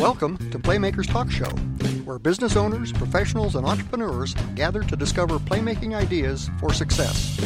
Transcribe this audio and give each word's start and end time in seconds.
Welcome 0.00 0.38
to 0.50 0.58
Playmakers 0.58 1.06
Talk 1.06 1.30
Show, 1.30 1.50
where 2.06 2.18
business 2.18 2.56
owners, 2.56 2.90
professionals, 2.90 3.54
and 3.54 3.66
entrepreneurs 3.66 4.32
gather 4.54 4.82
to 4.82 4.96
discover 4.96 5.38
playmaking 5.38 5.94
ideas 5.94 6.48
for 6.58 6.72
success. 6.72 7.38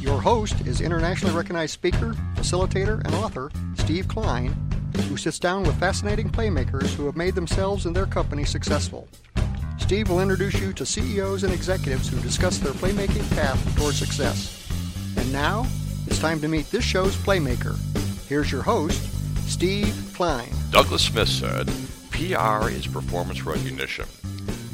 Your 0.00 0.20
host 0.22 0.60
is 0.60 0.80
internationally 0.80 1.34
recognized 1.34 1.72
speaker, 1.72 2.14
facilitator, 2.36 3.04
and 3.04 3.16
author 3.16 3.50
Steve 3.78 4.06
Klein, 4.06 4.50
who 5.08 5.16
sits 5.16 5.40
down 5.40 5.64
with 5.64 5.76
fascinating 5.80 6.30
playmakers 6.30 6.94
who 6.94 7.04
have 7.06 7.16
made 7.16 7.34
themselves 7.34 7.84
and 7.84 7.96
their 7.96 8.06
company 8.06 8.44
successful. 8.44 9.08
Steve 9.78 10.08
will 10.08 10.20
introduce 10.20 10.54
you 10.60 10.72
to 10.74 10.86
CEOs 10.86 11.42
and 11.42 11.52
executives 11.52 12.08
who 12.08 12.20
discuss 12.20 12.58
their 12.58 12.74
playmaking 12.74 13.28
path 13.34 13.76
toward 13.76 13.94
success. 13.94 14.70
And 15.16 15.32
now, 15.32 15.66
it's 16.06 16.20
time 16.20 16.40
to 16.42 16.48
meet 16.48 16.70
this 16.70 16.84
show's 16.84 17.16
playmaker. 17.16 17.76
Here's 18.28 18.52
your 18.52 18.62
host, 18.62 19.17
Steve 19.48 20.12
Klein. 20.14 20.46
Douglas 20.70 21.06
Smith 21.06 21.28
said, 21.28 21.66
PR 22.10 22.68
is 22.68 22.86
performance 22.86 23.46
recognition. 23.46 24.04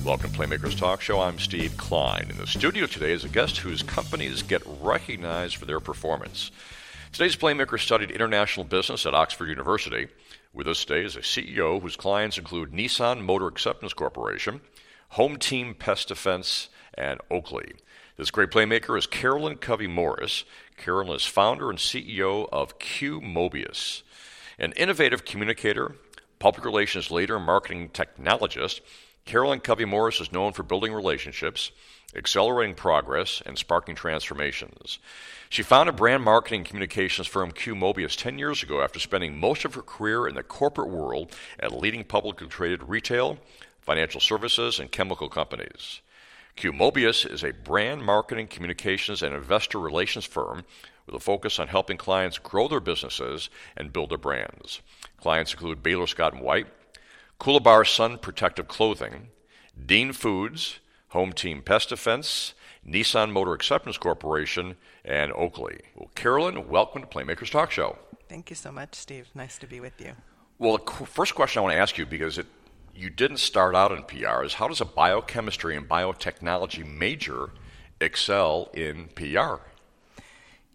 Welcome 0.05 0.32
to 0.32 0.38
Playmakers 0.38 0.77
Talk 0.77 1.01
Show. 1.01 1.20
I'm 1.20 1.38
Steve 1.38 1.77
Klein. 1.77 2.27
In 2.28 2.37
the 2.37 2.46
studio 2.48 2.87
today 2.87 3.12
is 3.12 3.24
a 3.24 3.29
guest 3.29 3.59
whose 3.59 3.84
companies 3.84 4.42
get 4.42 4.62
recognized 4.80 5.56
for 5.56 5.65
their 5.65 5.79
performance. 5.79 6.51
Today's 7.12 7.37
Playmaker 7.37 7.79
studied 7.79 8.10
international 8.10 8.65
business 8.65 9.06
at 9.06 9.15
Oxford 9.15 9.48
University. 9.48 10.09
With 10.52 10.66
us 10.66 10.84
today 10.84 11.04
is 11.04 11.15
a 11.15 11.20
CEO 11.20 11.80
whose 11.80 11.96
clients 11.96 12.37
include 12.37 12.73
Nissan 12.73 13.23
Motor 13.23 13.46
Acceptance 13.46 13.93
Corporation, 13.93 14.60
Home 15.10 15.37
Team 15.37 15.74
Pest 15.74 16.09
Defense, 16.09 16.68
and 16.95 17.20
Oakley. 17.30 17.74
This 18.16 18.32
great 18.32 18.51
playmaker 18.51 18.98
is 18.98 19.06
Carolyn 19.06 19.56
Covey 19.56 19.87
Morris. 19.87 20.45
Carolyn 20.77 21.15
is 21.15 21.24
founder 21.24 21.70
and 21.70 21.79
CEO 21.79 22.48
of 22.52 22.80
Q 22.80 23.20
Mobius. 23.20 24.02
An 24.59 24.73
innovative 24.73 25.25
communicator, 25.25 25.97
public 26.39 26.65
relations 26.65 27.11
leader, 27.11 27.37
and 27.37 27.45
marketing 27.45 27.89
technologist, 27.89 28.80
Carolyn 29.25 29.61
Covey 29.61 29.85
Morris 29.85 30.21
is 30.21 30.33
known 30.33 30.52
for 30.52 30.63
building 30.63 30.93
relationships, 30.93 31.73
accelerating 32.15 32.74
progress, 32.74 33.43
and 33.45 33.59
sparking 33.59 33.95
transformations. 33.95 34.99
She 35.49 35.63
founded 35.63 35.96
brand 35.96 36.23
marketing 36.23 36.65
communications 36.65 37.27
firm 37.27 37.51
Q 37.51 37.74
Mobius 37.74 38.16
10 38.16 38.38
years 38.38 38.63
ago 38.63 38.83
after 38.83 39.01
spending 39.01 39.38
most 39.38 39.65
of 39.65 39.74
her 39.74 39.83
career 39.83 40.29
in 40.29 40.35
the 40.35 40.43
corporate 40.43 40.91
world 40.91 41.35
at 41.59 41.77
leading 41.77 42.05
publicly 42.05 42.46
traded 42.46 42.89
retail, 42.89 43.39
financial 43.80 44.21
services, 44.21 44.79
and 44.79 44.93
chemical 44.93 45.29
companies. 45.29 46.01
Q 46.55 46.73
Mobius 46.73 47.29
is 47.29 47.43
a 47.43 47.52
brand 47.52 48.05
marketing 48.05 48.46
communications 48.46 49.23
and 49.23 49.35
investor 49.35 49.80
relations 49.80 50.24
firm 50.24 50.65
with 51.07 51.15
a 51.15 51.21
focus 51.21 51.59
on 51.59 51.69
helping 51.69 51.97
clients 51.97 52.38
grow 52.38 52.69
their 52.69 52.80
businesses 52.80 53.51
and 53.77 53.93
build 53.93 54.10
their 54.10 54.19
brands. 54.19 54.80
Clients 55.19 55.52
include 55.52 55.83
Baylor 55.83 56.07
Scott 56.07 56.33
and 56.33 56.43
White, 56.43 56.66
Coolibar 57.41 57.87
Sun 57.87 58.19
Protective 58.19 58.69
Clothing, 58.69 59.29
Dean 59.87 60.13
Foods, 60.13 60.79
Home 61.09 61.33
Team 61.33 61.63
Pest 61.63 61.91
Defense, 61.91 62.55
Nissan 62.87 63.33
Motor 63.33 63.55
Acceptance 63.55 63.99
Corporation, 63.99 64.77
and 65.05 65.33
Oakley. 65.33 65.81
Well, 65.94 66.11
Carolyn, 66.15 66.69
welcome 66.69 67.03
to 67.03 67.09
Playmakers 67.09 67.50
Talk 67.50 67.71
Show. 67.71 67.99
Thank 68.28 68.50
you 68.50 68.56
so 68.56 68.72
much, 68.72 68.94
Steve. 68.94 69.28
Nice 69.34 69.59
to 69.59 69.66
be 69.66 69.81
with 69.81 70.00
you. 70.00 70.12
Well, 70.59 70.78
the 70.78 71.06
first 71.06 71.34
question 71.34 71.61
I 71.61 71.62
want 71.62 71.75
to 71.75 71.78
ask 71.78 71.99
you, 71.99 72.06
because 72.06 72.39
it, 72.39 72.47
you 72.94 73.11
didn't 73.11 73.39
start 73.39 73.75
out 73.75 73.93
in 73.93 74.03
PR, 74.05 74.44
is 74.44 74.55
how 74.55 74.69
does 74.69 74.81
a 74.81 74.84
biochemistry 74.84 75.77
and 75.77 75.89
biotechnology 75.89 76.87
major 76.87 77.50
excel 78.00 78.71
in 78.75 79.09
PR? 79.15 79.56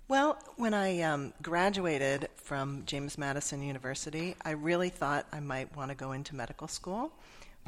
Well, 0.10 0.40
when 0.56 0.74
I 0.74 1.02
um, 1.02 1.34
graduated 1.44 2.30
from 2.36 2.82
James 2.88 3.16
Madison 3.16 3.62
University, 3.62 4.36
I 4.42 4.52
really 4.54 4.90
thought 4.90 5.28
I 5.32 5.40
might 5.40 5.78
want 5.78 5.92
to 5.92 5.96
go 5.96 6.14
into 6.14 6.34
medical 6.34 6.68
school, 6.68 7.12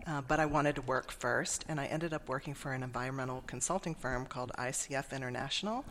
uh, 0.07 0.21
but 0.21 0.39
I 0.39 0.47
wanted 0.47 0.73
to 0.77 0.81
work 0.81 1.11
first, 1.11 1.65
and 1.69 1.79
I 1.79 1.85
ended 1.85 2.15
up 2.15 2.27
working 2.27 2.55
for 2.55 2.73
an 2.73 2.81
environmental 2.81 3.43
consulting 3.45 3.93
firm 3.93 4.25
called 4.25 4.51
ICF 4.57 5.11
International, 5.15 5.85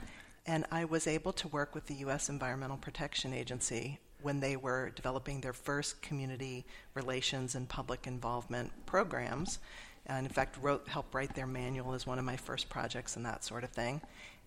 and 0.44 0.66
I 0.72 0.86
was 0.86 1.06
able 1.06 1.32
to 1.34 1.46
work 1.46 1.72
with 1.72 1.86
the 1.86 1.94
U.S. 2.06 2.28
Environmental 2.28 2.78
Protection 2.78 3.32
Agency 3.32 4.00
when 4.20 4.40
they 4.40 4.56
were 4.56 4.90
developing 4.96 5.40
their 5.40 5.52
first 5.52 6.02
community 6.02 6.64
relations 6.94 7.54
and 7.54 7.68
public 7.68 8.08
involvement 8.08 8.72
programs. 8.86 9.60
And 10.06 10.26
in 10.26 10.32
fact, 10.32 10.56
wrote, 10.60 10.88
helped 10.88 11.14
write 11.14 11.36
their 11.36 11.46
manual 11.46 11.92
as 11.92 12.08
one 12.08 12.18
of 12.18 12.24
my 12.24 12.36
first 12.36 12.68
projects 12.68 13.14
and 13.14 13.24
that 13.24 13.44
sort 13.44 13.62
of 13.62 13.70
thing. 13.70 14.00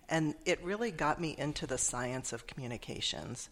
And 0.10 0.36
it 0.46 0.64
really 0.64 0.92
got 0.92 1.20
me 1.20 1.36
into 1.38 1.66
the 1.66 1.78
science 1.78 2.34
of 2.34 2.48
communications, 2.48 3.50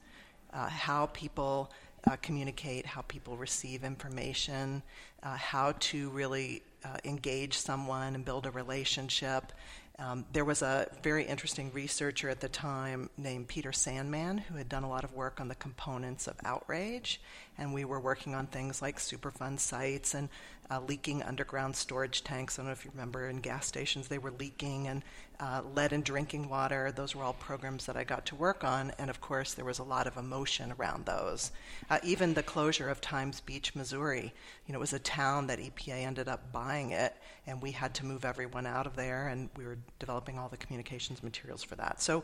uh, 0.53 0.67
how 0.67 1.07
people 1.07 1.71
uh, 2.09 2.17
communicate, 2.21 2.85
how 2.85 3.01
people 3.01 3.37
receive 3.37 3.83
information, 3.83 4.81
uh, 5.23 5.35
how 5.37 5.73
to 5.79 6.09
really 6.09 6.63
uh, 6.83 6.97
engage 7.05 7.57
someone 7.57 8.15
and 8.15 8.25
build 8.25 8.45
a 8.45 8.51
relationship. 8.51 9.51
Um, 9.99 10.25
there 10.33 10.45
was 10.45 10.63
a 10.63 10.87
very 11.03 11.25
interesting 11.25 11.71
researcher 11.73 12.27
at 12.29 12.39
the 12.39 12.49
time 12.49 13.09
named 13.17 13.47
Peter 13.47 13.71
Sandman 13.71 14.39
who 14.39 14.55
had 14.55 14.67
done 14.67 14.83
a 14.83 14.89
lot 14.89 15.03
of 15.03 15.13
work 15.13 15.39
on 15.39 15.47
the 15.47 15.55
components 15.55 16.27
of 16.27 16.35
outrage, 16.43 17.21
and 17.57 17.71
we 17.71 17.85
were 17.85 17.99
working 17.99 18.33
on 18.33 18.47
things 18.47 18.81
like 18.81 18.97
Superfund 18.97 19.59
sites 19.59 20.15
and 20.15 20.29
uh, 20.71 20.79
leaking 20.87 21.21
underground 21.23 21.75
storage 21.75 22.23
tanks. 22.23 22.57
I 22.57 22.61
don't 22.61 22.67
know 22.67 22.71
if 22.71 22.85
you 22.85 22.91
remember 22.93 23.27
in 23.27 23.41
gas 23.41 23.65
stations 23.65 24.07
they 24.07 24.17
were 24.17 24.31
leaking, 24.31 24.87
and 24.87 25.03
uh, 25.41 25.63
lead 25.75 25.91
in 25.91 26.01
drinking 26.01 26.47
water. 26.47 26.93
Those 26.95 27.15
were 27.15 27.23
all 27.23 27.33
programs 27.33 27.87
that 27.87 27.97
I 27.97 28.03
got 28.03 28.25
to 28.27 28.35
work 28.35 28.63
on, 28.63 28.91
and 28.97 29.09
of 29.09 29.19
course, 29.19 29.53
there 29.53 29.65
was 29.65 29.79
a 29.79 29.83
lot 29.83 30.07
of 30.07 30.15
emotion 30.15 30.73
around 30.79 31.05
those. 31.05 31.51
Uh, 31.89 31.99
even 32.03 32.33
the 32.33 32.43
closure 32.43 32.89
of 32.89 33.01
Times 33.01 33.41
Beach, 33.41 33.75
Missouri, 33.75 34.33
you 34.65 34.71
know, 34.71 34.77
it 34.77 34.79
was 34.79 34.93
a 34.93 34.99
town 34.99 35.47
that 35.47 35.59
EPA 35.59 36.05
ended 36.05 36.29
up 36.29 36.51
buying 36.53 36.91
it, 36.91 37.15
and 37.47 37.61
we 37.61 37.71
had 37.71 37.93
to 37.95 38.05
move 38.05 38.23
everyone 38.23 38.65
out 38.65 38.87
of 38.87 38.95
there, 38.95 39.27
and 39.27 39.49
we 39.57 39.65
were 39.65 39.77
developing 39.99 40.39
all 40.39 40.47
the 40.47 40.57
communications 40.57 41.21
materials 41.21 41.63
for 41.63 41.75
that. 41.75 42.01
So, 42.01 42.23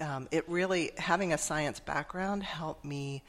um, 0.00 0.26
it 0.30 0.48
really 0.48 0.90
having 0.98 1.32
a 1.32 1.38
science 1.38 1.78
background 1.78 2.42
helped 2.42 2.84
me. 2.84 3.22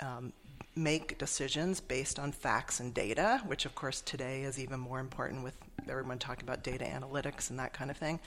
Um, 0.00 0.32
make 0.74 1.18
decisions 1.18 1.80
based 1.80 2.18
on 2.18 2.32
facts 2.32 2.80
and 2.80 2.92
data, 2.92 3.40
which 3.46 3.64
of 3.64 3.74
course 3.74 4.00
today 4.00 4.42
is 4.42 4.58
even 4.58 4.78
more 4.78 5.00
important 5.00 5.42
with 5.42 5.56
everyone 5.88 6.18
talking 6.18 6.44
about 6.44 6.62
data 6.62 6.84
analytics 6.84 7.50
and 7.50 7.58
that 7.58 7.72
kind 7.72 7.90
of 7.90 7.96
thing 7.96 8.20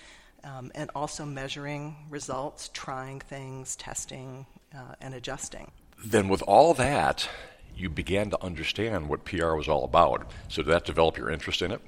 um, 0.43 0.71
and 0.75 0.89
also 0.95 1.25
measuring 1.25 1.95
results, 2.09 2.69
trying 2.73 3.19
things, 3.19 3.75
testing, 3.75 4.45
uh, 4.75 4.95
and 5.01 5.13
adjusting. 5.13 5.71
Then, 6.03 6.29
with 6.29 6.41
all 6.43 6.73
that, 6.75 7.27
you 7.75 7.89
began 7.89 8.29
to 8.29 8.43
understand 8.43 9.09
what 9.09 9.25
PR 9.25 9.53
was 9.53 9.67
all 9.67 9.83
about. 9.83 10.31
So, 10.47 10.61
did 10.61 10.71
that 10.71 10.85
develop 10.85 11.17
your 11.17 11.29
interest 11.29 11.61
in 11.61 11.71
it? 11.71 11.81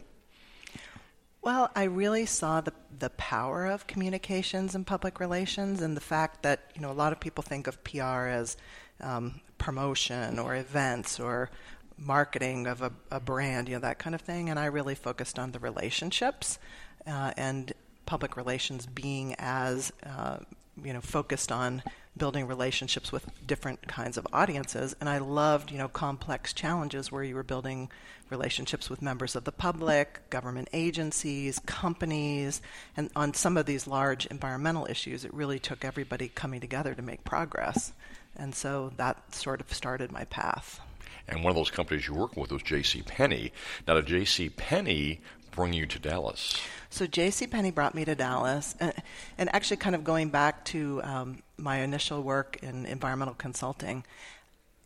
Well, 1.41 1.71
I 1.75 1.83
really 1.83 2.25
saw 2.25 2.61
the 2.61 2.73
the 2.99 3.09
power 3.11 3.65
of 3.65 3.87
communications 3.87 4.75
and 4.75 4.85
public 4.85 5.19
relations, 5.19 5.81
and 5.81 5.95
the 5.95 6.01
fact 6.01 6.43
that 6.43 6.71
you 6.75 6.81
know 6.81 6.91
a 6.91 6.93
lot 6.93 7.13
of 7.13 7.19
people 7.19 7.43
think 7.43 7.67
of 7.67 7.83
PR 7.83 8.27
as 8.27 8.57
um, 8.99 9.39
promotion 9.61 10.39
or 10.39 10.55
events 10.55 11.19
or 11.19 11.51
marketing 11.95 12.65
of 12.65 12.81
a, 12.81 12.91
a, 13.11 13.19
brand, 13.19 13.69
you 13.69 13.75
know 13.75 13.81
that 13.81 13.99
kind 13.99 14.15
of 14.15 14.21
thing. 14.21 14.49
And 14.49 14.57
I 14.57 14.65
really 14.65 14.95
focused 14.95 15.37
on 15.37 15.51
the 15.51 15.59
relationships 15.59 16.57
uh, 17.05 17.31
and 17.37 17.71
public 18.07 18.35
relations 18.35 18.87
being 18.87 19.35
as 19.37 19.93
uh, 20.03 20.37
you 20.83 20.93
know 20.93 20.99
focused 20.99 21.51
on 21.51 21.83
building 22.17 22.47
relationships 22.47 23.11
with 23.11 23.25
different 23.45 23.87
kinds 23.87 24.17
of 24.17 24.27
audiences. 24.33 24.95
And 24.99 25.07
i 25.07 25.19
loved 25.19 25.71
you 25.71 25.77
know 25.77 25.87
complex 25.87 26.53
challenges 26.53 27.11
where 27.11 27.23
you 27.23 27.35
were 27.35 27.43
building 27.43 27.89
relationships 28.31 28.89
with 28.89 29.01
members 29.01 29.35
of 29.35 29.43
the 29.43 29.51
public 29.51 30.27
government 30.31 30.69
agencies 30.73 31.59
companies. 31.67 32.61
And 32.97 33.11
on 33.15 33.35
some 33.35 33.57
of 33.57 33.67
these 33.67 33.85
large 33.85 34.25
environmental 34.25 34.87
issues 34.89 35.23
it 35.23 35.33
really 35.33 35.59
took 35.59 35.85
everybody 35.85 36.29
coming 36.29 36.61
together 36.61 36.95
to 36.95 37.01
make 37.03 37.23
progress 37.23 37.93
and 38.41 38.53
so 38.55 38.91
that 38.97 39.33
sort 39.33 39.61
of 39.61 39.71
started 39.73 40.11
my 40.11 40.25
path 40.25 40.81
and 41.27 41.43
one 41.43 41.51
of 41.51 41.55
those 41.55 41.71
companies 41.71 42.07
you 42.07 42.13
work 42.13 42.35
with 42.35 42.51
was 42.51 42.61
J.C. 42.61 43.03
Penney. 43.03 43.51
Now, 43.87 43.95
did 43.95 44.07
J.C. 44.07 44.49
Penney 44.49 45.21
bring 45.51 45.73
you 45.73 45.85
to 45.85 45.99
Dallas? 45.99 46.59
So 46.89 47.07
J.C. 47.07 47.47
Penney 47.47 47.71
brought 47.71 47.95
me 47.95 48.05
to 48.05 48.15
Dallas, 48.15 48.75
and, 48.79 48.93
and, 49.37 49.53
actually, 49.55 49.77
kind 49.77 49.95
of 49.95 50.03
going 50.03 50.29
back 50.29 50.65
to 50.65 51.01
um, 51.03 51.43
my 51.57 51.77
initial 51.77 52.21
work 52.21 52.57
in 52.61 52.85
environmental 52.85 53.35
consulting. 53.35 54.03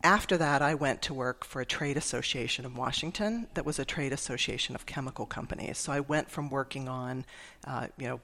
After 0.04 0.38
that, 0.38 0.62
I 0.62 0.76
went 0.76 1.02
to 1.04 1.16
work 1.16 1.46
for 1.46 1.62
a 1.62 1.66
trade 1.66 1.98
association 1.98 2.64
in 2.64 2.76
Washington 2.76 3.48
that 3.56 3.66
was 3.66 3.80
a 3.80 3.86
trade 3.86 4.14
association 4.14 4.76
of 4.76 4.86
chemical 4.86 5.26
companies. 5.26 5.80
So 5.80 5.92
I 5.92 6.00
went 6.02 6.30
from 6.30 6.52
working 6.52 6.88
on, 6.88 7.26
uh, 7.66 7.88
you 7.98 8.08
know, 8.08 8.20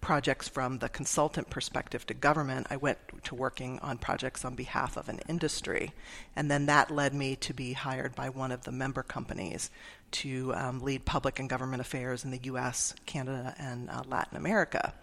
projects 0.00 0.48
from 0.48 0.78
the 0.78 0.88
consultant 0.88 1.50
perspective 1.50 2.06
to 2.06 2.14
government, 2.14 2.66
I 2.70 2.76
went 2.76 2.98
to 3.24 3.34
working 3.34 3.78
on 3.80 3.98
projects 3.98 4.44
on 4.44 4.54
behalf 4.54 4.96
of 4.96 5.08
an 5.08 5.20
industry. 5.28 5.92
And 6.36 6.50
then 6.50 6.66
that 6.66 6.90
led 6.90 7.14
me 7.14 7.36
to 7.36 7.52
be 7.52 7.72
hired 7.72 8.14
by 8.14 8.28
one 8.28 8.52
of 8.52 8.64
the 8.64 8.72
member 8.72 9.02
companies 9.02 9.70
to 10.10 10.54
um, 10.54 10.80
lead 10.80 11.04
public 11.04 11.38
and 11.38 11.48
government 11.48 11.80
affairs 11.80 12.24
in 12.24 12.30
the 12.30 12.40
US, 12.44 12.94
Canada, 13.06 13.54
and 13.58 13.90
uh, 13.90 14.02
Latin 14.06 14.36
America. 14.36 14.94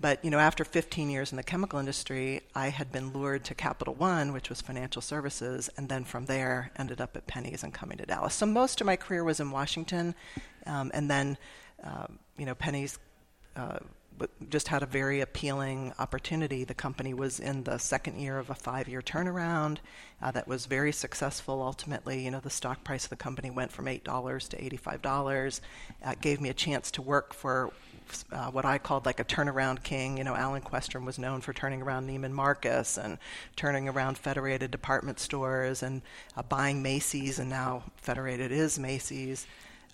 But 0.00 0.24
you 0.24 0.30
know, 0.30 0.38
after 0.38 0.64
15 0.64 1.10
years 1.10 1.30
in 1.30 1.36
the 1.36 1.42
chemical 1.42 1.78
industry, 1.78 2.40
I 2.54 2.68
had 2.68 2.90
been 2.90 3.12
lured 3.12 3.44
to 3.44 3.54
Capital 3.54 3.94
One, 3.94 4.32
which 4.32 4.48
was 4.48 4.60
financial 4.60 5.02
services, 5.02 5.68
and 5.76 5.88
then 5.90 6.04
from 6.04 6.24
there 6.24 6.70
ended 6.76 7.02
up 7.02 7.16
at 7.16 7.26
Penney's 7.26 7.62
and 7.62 7.74
coming 7.74 7.98
to 7.98 8.06
Dallas. 8.06 8.34
So 8.34 8.46
most 8.46 8.80
of 8.80 8.86
my 8.86 8.96
career 8.96 9.24
was 9.24 9.40
in 9.40 9.50
Washington, 9.50 10.14
um, 10.66 10.90
and 10.94 11.10
then 11.10 11.36
uh, 11.84 12.06
you 12.38 12.46
know, 12.46 12.54
Penney's. 12.54 12.98
Uh, 13.56 13.80
just 14.48 14.68
had 14.68 14.82
a 14.82 14.86
very 14.86 15.20
appealing 15.20 15.92
opportunity. 15.98 16.64
The 16.64 16.74
company 16.74 17.14
was 17.14 17.40
in 17.40 17.64
the 17.64 17.78
second 17.78 18.20
year 18.20 18.38
of 18.38 18.50
a 18.50 18.54
five 18.54 18.88
year 18.88 19.02
turnaround 19.02 19.78
uh, 20.22 20.30
that 20.32 20.46
was 20.46 20.66
very 20.66 20.92
successful 20.92 21.62
ultimately. 21.62 22.24
You 22.24 22.30
know, 22.30 22.40
the 22.40 22.50
stock 22.50 22.84
price 22.84 23.04
of 23.04 23.10
the 23.10 23.16
company 23.16 23.50
went 23.50 23.72
from 23.72 23.86
$8 23.86 24.48
to 24.48 24.56
$85. 24.56 25.60
Uh, 26.04 26.14
gave 26.20 26.40
me 26.40 26.48
a 26.48 26.54
chance 26.54 26.90
to 26.92 27.02
work 27.02 27.32
for 27.32 27.72
uh, 28.32 28.50
what 28.50 28.64
I 28.64 28.78
called 28.78 29.06
like 29.06 29.20
a 29.20 29.24
turnaround 29.24 29.82
king. 29.82 30.18
You 30.18 30.24
know, 30.24 30.34
Allen 30.34 30.62
Questrom 30.62 31.04
was 31.04 31.18
known 31.18 31.40
for 31.40 31.52
turning 31.52 31.82
around 31.82 32.08
Neiman 32.08 32.32
Marcus 32.32 32.98
and 32.98 33.18
turning 33.56 33.88
around 33.88 34.18
Federated 34.18 34.70
department 34.70 35.20
stores 35.20 35.82
and 35.82 36.02
uh, 36.36 36.42
buying 36.42 36.82
Macy's, 36.82 37.38
and 37.38 37.48
now 37.48 37.84
Federated 37.96 38.52
is 38.52 38.78
Macy's 38.78 39.46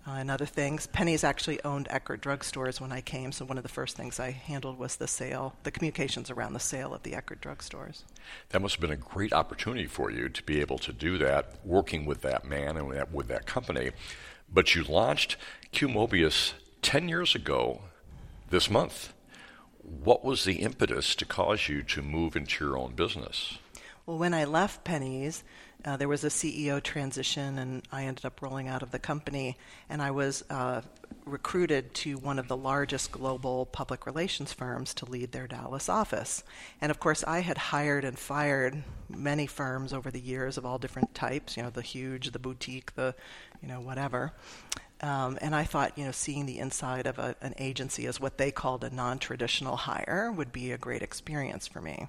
uh, 0.07 0.13
and 0.13 0.31
other 0.31 0.47
things. 0.47 0.87
Penney's 0.87 1.25
actually 1.25 1.63
owned 1.65 1.89
Eckerd 1.89 2.21
drugstores 2.21 2.81
when 2.81 2.93
I 2.93 3.01
came, 3.01 3.33
so 3.33 3.45
one 3.45 3.57
of 3.57 3.63
the 3.63 3.69
first 3.69 3.97
things 3.97 4.21
I 4.21 4.31
handled 4.31 4.79
was 4.79 4.97
the 4.97 5.09
sale, 5.09 5.55
the 5.65 5.71
communications 5.71 6.31
around 6.31 6.53
the 6.53 6.61
sale 6.61 6.95
of 6.95 7.03
the 7.03 7.13
Eckerd 7.13 7.41
drugstores. 7.41 8.05
That 8.51 8.63
must 8.63 8.77
have 8.77 8.81
been 8.81 8.91
a 8.91 8.97
great 8.97 9.33
opportunity 9.33 9.87
for 9.87 10.11
you 10.11 10.29
to 10.29 10.43
be 10.45 10.61
able 10.61 10.79
to 10.79 10.93
do 10.93 11.19
that, 11.19 11.55
working 11.65 12.07
with 12.07 12.23
that 12.23 12.45
man 12.45 12.77
and 12.77 12.87
with 12.87 12.97
that, 12.97 13.13
with 13.13 13.29
that 13.29 13.47
company. 13.47 13.91
But 14.53 14.75
you 14.75 14.85
launched 14.85 15.37
Q 15.73 15.89
Mobius 15.89 16.53
10 16.83 17.09
years 17.09 17.35
ago 17.35 17.81
this 18.51 18.71
month. 18.71 19.13
What 19.83 20.25
was 20.25 20.45
the 20.45 20.57
impetus 20.57 21.15
to 21.17 21.25
cause 21.25 21.69
you 21.69 21.83
to 21.83 22.03
move 22.03 22.37
into 22.37 22.65
your 22.65 22.79
own 22.79 22.95
business? 22.95 23.59
Well, 24.05 24.19
when 24.19 24.35
I 24.35 24.45
left 24.45 24.85
Penney's, 24.85 25.43
uh, 25.87 25.97
there 25.97 26.09
was 26.09 26.25
a 26.25 26.29
CEO 26.29 26.83
transition, 26.83 27.59
and 27.59 27.83
I 27.93 28.05
ended 28.05 28.25
up 28.25 28.43
rolling 28.43 28.67
out 28.67 28.83
of 28.83 28.91
the 28.91 28.99
company. 28.99 29.57
And 29.89 30.03
I 30.03 30.11
was 30.11 30.45
uh, 30.51 30.81
recruited 31.25 31.95
to 31.95 32.19
one 32.19 32.41
of 32.41 32.49
the 32.49 32.57
largest 32.57 33.13
global 33.13 33.67
public 33.67 34.05
relations 34.05 34.53
firms 34.53 34.93
to 34.95 35.05
lead 35.05 35.31
their 35.31 35.47
Dallas 35.47 35.89
office. 35.89 36.43
And 36.81 36.91
of 36.91 36.99
course, 36.99 37.23
I 37.23 37.39
had 37.41 37.57
hired 37.57 38.05
and 38.05 38.19
fired 38.19 38.83
many 39.09 39.47
firms 39.47 39.93
over 39.93 40.11
the 40.11 40.21
years 40.21 40.59
of 40.59 40.67
all 40.67 40.79
different 40.79 41.15
types. 41.15 41.57
You 41.57 41.63
know, 41.63 41.71
the 41.71 41.83
huge, 41.83 42.33
the 42.33 42.41
boutique, 42.41 42.97
the 42.97 43.15
you 43.63 43.69
know 43.69 43.81
whatever. 43.81 44.33
Um, 45.03 45.39
and 45.41 45.55
I 45.55 45.65
thought, 45.65 45.97
you 45.97 46.05
know, 46.05 46.11
seeing 46.11 46.47
the 46.47 46.59
inside 46.59 47.07
of 47.07 47.19
a, 47.19 47.37
an 47.43 47.55
agency 47.59 48.07
as 48.07 48.19
what 48.19 48.39
they 48.39 48.51
called 48.51 48.83
a 48.83 48.89
non-traditional 48.89 49.77
hire 49.77 50.33
would 50.35 50.53
be 50.53 50.73
a 50.73 50.79
great 50.79 51.03
experience 51.03 51.67
for 51.67 51.83
me 51.83 52.09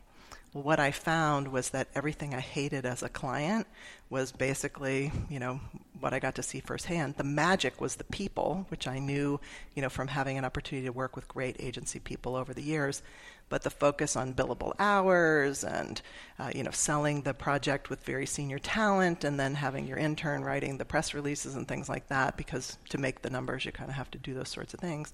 what 0.54 0.80
I 0.80 0.92
found 0.92 1.50
was 1.50 1.70
that 1.70 1.90
everything 1.94 2.34
I 2.34 2.40
hated 2.40 2.86
as 2.86 3.04
a 3.04 3.10
client 3.10 3.68
was 4.10 4.32
basically, 4.32 5.12
you 5.30 5.40
know, 5.40 5.60
what 6.00 6.14
I 6.14 6.20
got 6.20 6.36
to 6.36 6.44
see 6.44 6.60
firsthand. 6.60 7.16
The 7.16 7.24
magic 7.24 7.82
was 7.82 7.96
the 7.96 8.04
people, 8.06 8.66
which 8.70 8.88
I 8.88 9.00
knew, 9.00 9.40
you 9.76 9.82
know, 9.82 9.90
from 9.90 10.08
having 10.08 10.38
an 10.38 10.46
opportunity 10.46 10.88
to 10.88 10.94
work 10.94 11.16
with 11.16 11.28
great 11.28 11.58
agency 11.60 12.00
people 12.00 12.36
over 12.36 12.54
the 12.54 12.62
years. 12.62 13.02
But 13.50 13.64
the 13.64 13.70
focus 13.70 14.16
on 14.16 14.34
billable 14.34 14.74
hours 14.78 15.64
and, 15.64 16.02
uh, 16.38 16.52
you 16.54 16.64
know, 16.64 16.72
selling 16.72 17.22
the 17.22 17.34
project 17.34 17.90
with 17.90 18.04
very 18.04 18.26
senior 18.26 18.60
talent 18.60 19.24
and 19.24 19.40
then 19.40 19.56
having 19.56 19.88
your 19.88 19.98
intern 19.98 20.44
writing 20.44 20.78
the 20.78 20.86
press 20.86 21.14
releases 21.14 21.56
and 21.56 21.68
things 21.68 21.88
like 21.88 22.08
that, 22.10 22.36
because 22.36 22.78
to 22.90 22.98
make 22.98 23.22
the 23.22 23.30
numbers, 23.30 23.66
you 23.66 23.72
kind 23.72 23.90
of 23.90 23.96
have 23.96 24.12
to 24.12 24.18
do 24.18 24.34
those 24.34 24.50
sorts 24.50 24.74
of 24.74 24.80
things. 24.80 25.14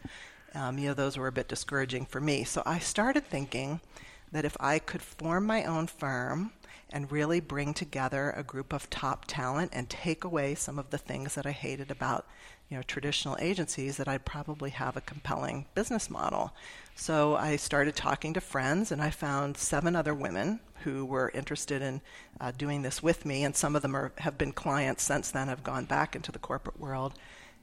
Um, 0.56 0.78
you 0.78 0.88
know, 0.88 0.94
those 0.94 1.18
were 1.18 1.28
a 1.28 1.32
bit 1.32 1.48
discouraging 1.48 2.06
for 2.06 2.20
me. 2.20 2.44
So 2.44 2.64
I 2.66 2.80
started 2.80 3.26
thinking, 3.26 3.80
that 4.34 4.46
if 4.46 4.58
I 4.60 4.80
could 4.80 5.02
form 5.02 5.46
my 5.46 5.64
own 5.64 5.88
firm 5.88 6.52
and 6.92 7.12
really 7.12 7.40
bring 7.40 7.74
together 7.74 8.34
a 8.36 8.44
group 8.44 8.74
of 8.74 8.90
top 8.90 9.26
talent 9.28 9.72
and 9.74 9.90
take 9.90 10.24
away 10.24 10.54
some 10.54 10.78
of 10.78 10.90
the 10.90 10.98
things 10.98 11.36
that 11.36 11.46
I 11.46 11.52
hated 11.52 11.90
about 11.90 12.26
you 12.70 12.78
know 12.78 12.84
traditional 12.84 13.38
agencies 13.40 13.98
that 13.98 14.08
I'd 14.08 14.26
probably 14.26 14.72
have 14.72 14.98
a 14.98 15.02
compelling 15.02 15.66
business 15.76 16.10
model. 16.10 16.54
So 16.96 17.36
I 17.36 17.56
started 17.56 17.96
talking 17.96 18.34
to 18.34 18.42
friends 18.42 18.92
and 18.92 19.02
I 19.02 19.10
found 19.10 19.58
seven 19.58 19.96
other 19.96 20.14
women 20.14 20.60
who 20.84 21.06
were 21.06 21.32
interested 21.34 21.82
in 21.82 22.02
uh, 22.42 22.52
doing 22.58 22.82
this 22.82 23.02
with 23.02 23.26
me 23.26 23.44
and 23.44 23.56
some 23.56 23.76
of 23.76 23.82
them 23.82 23.96
are, 23.96 24.12
have 24.20 24.38
been 24.38 24.52
clients 24.52 25.04
since 25.04 25.32
then 25.32 25.48
have 25.48 25.64
gone 25.64 25.86
back 25.86 26.16
into 26.16 26.32
the 26.32 26.40
corporate 26.40 26.80
world. 26.80 27.14